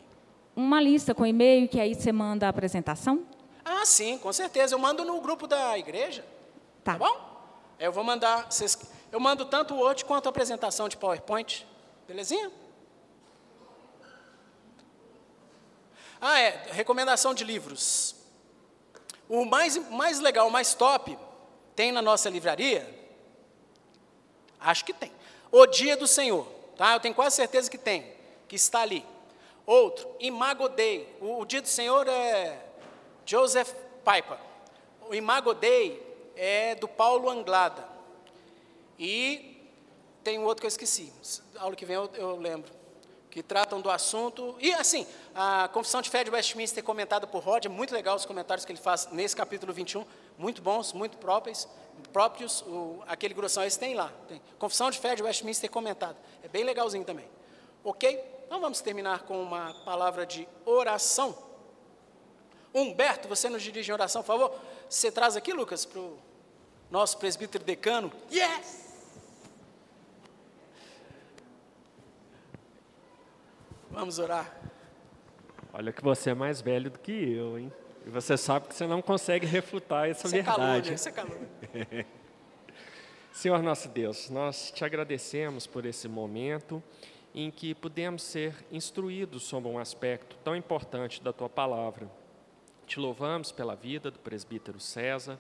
[0.55, 3.27] Uma lista com e-mail que aí você manda a apresentação?
[3.65, 4.75] Ah, sim, com certeza.
[4.75, 6.25] Eu mando no grupo da igreja.
[6.85, 6.93] Tá.
[6.93, 7.33] Tá bom?
[7.79, 8.51] Eu vou mandar.
[8.51, 8.79] Vocês,
[9.11, 11.67] eu mando tanto o Word quanto a apresentação de PowerPoint.
[12.07, 12.51] Belezinha?
[16.21, 16.69] Ah, é.
[16.73, 18.15] Recomendação de livros.
[19.29, 21.19] O mais, mais legal, o mais top,
[21.75, 22.87] tem na nossa livraria?
[24.61, 25.11] Acho que tem.
[25.51, 26.47] O Dia do Senhor.
[26.77, 26.95] Tá?
[26.95, 28.13] Eu tenho quase certeza que tem,
[28.47, 29.05] que está ali.
[29.67, 31.09] Outro, Imago Dei.
[31.21, 32.59] O, o Dia do Senhor é
[33.25, 33.73] Joseph
[34.05, 34.39] Piper.
[35.09, 36.03] O Imago Dei
[36.37, 37.87] é do Paulo Anglada.
[38.99, 39.53] E
[40.23, 41.13] tem um outro que eu esqueci.
[41.57, 42.71] Aula que vem eu, eu lembro.
[43.31, 44.57] Que tratam do assunto.
[44.61, 48.27] E assim, a Confissão de Fé de Westminster comentada por Rod, é muito legal os
[48.27, 50.05] comentários que ele faz nesse capítulo 21,
[50.37, 51.67] muito bons, muito próprios.
[52.13, 54.13] próprios o, aquele grossão, esse tem lá.
[54.29, 54.43] Tem.
[54.59, 56.17] Confissão de Fé de Westminster comentada.
[56.43, 57.29] É bem legalzinho também.
[57.83, 58.23] Ok?
[58.53, 61.35] Então vamos terminar com uma palavra de oração.
[62.75, 64.61] Humberto, você nos dirige em oração, por favor.
[64.91, 66.19] Você traz aqui, Lucas, para o
[66.91, 68.13] nosso presbítero decano.
[68.31, 68.93] Yes!
[73.91, 74.55] Vamos orar.
[75.73, 77.73] Olha que você é mais velho do que eu, hein?
[78.05, 80.59] E você sabe que você não consegue refutar essa Isso é verdade.
[80.59, 82.07] calúnia, isso é calúnia.
[83.33, 86.83] Senhor nosso Deus, nós te agradecemos por esse momento
[87.35, 92.11] em que pudemos ser instruídos sobre um aspecto tão importante da tua palavra.
[92.87, 95.39] Te louvamos pela vida do presbítero César,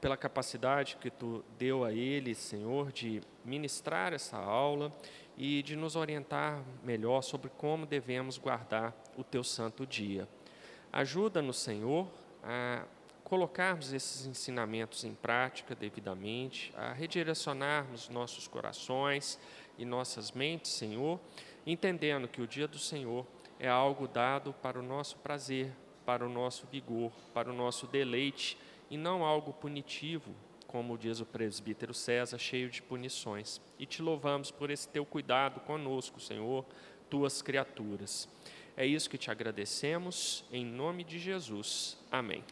[0.00, 4.92] pela capacidade que tu deu a ele, Senhor, de ministrar essa aula
[5.36, 10.28] e de nos orientar melhor sobre como devemos guardar o teu santo dia.
[10.92, 12.08] Ajuda-nos, Senhor,
[12.42, 12.84] a
[13.24, 19.38] colocarmos esses ensinamentos em prática devidamente, a redirecionarmos nossos corações
[19.80, 21.18] e nossas mentes, Senhor,
[21.66, 23.26] entendendo que o dia do Senhor
[23.58, 25.72] é algo dado para o nosso prazer,
[26.04, 28.58] para o nosso vigor, para o nosso deleite
[28.90, 30.34] e não algo punitivo,
[30.66, 33.58] como diz o presbítero César, cheio de punições.
[33.78, 36.64] E te louvamos por esse teu cuidado conosco, Senhor,
[37.08, 38.28] tuas criaturas.
[38.76, 41.98] É isso que te agradecemos, em nome de Jesus.
[42.10, 42.44] Amém.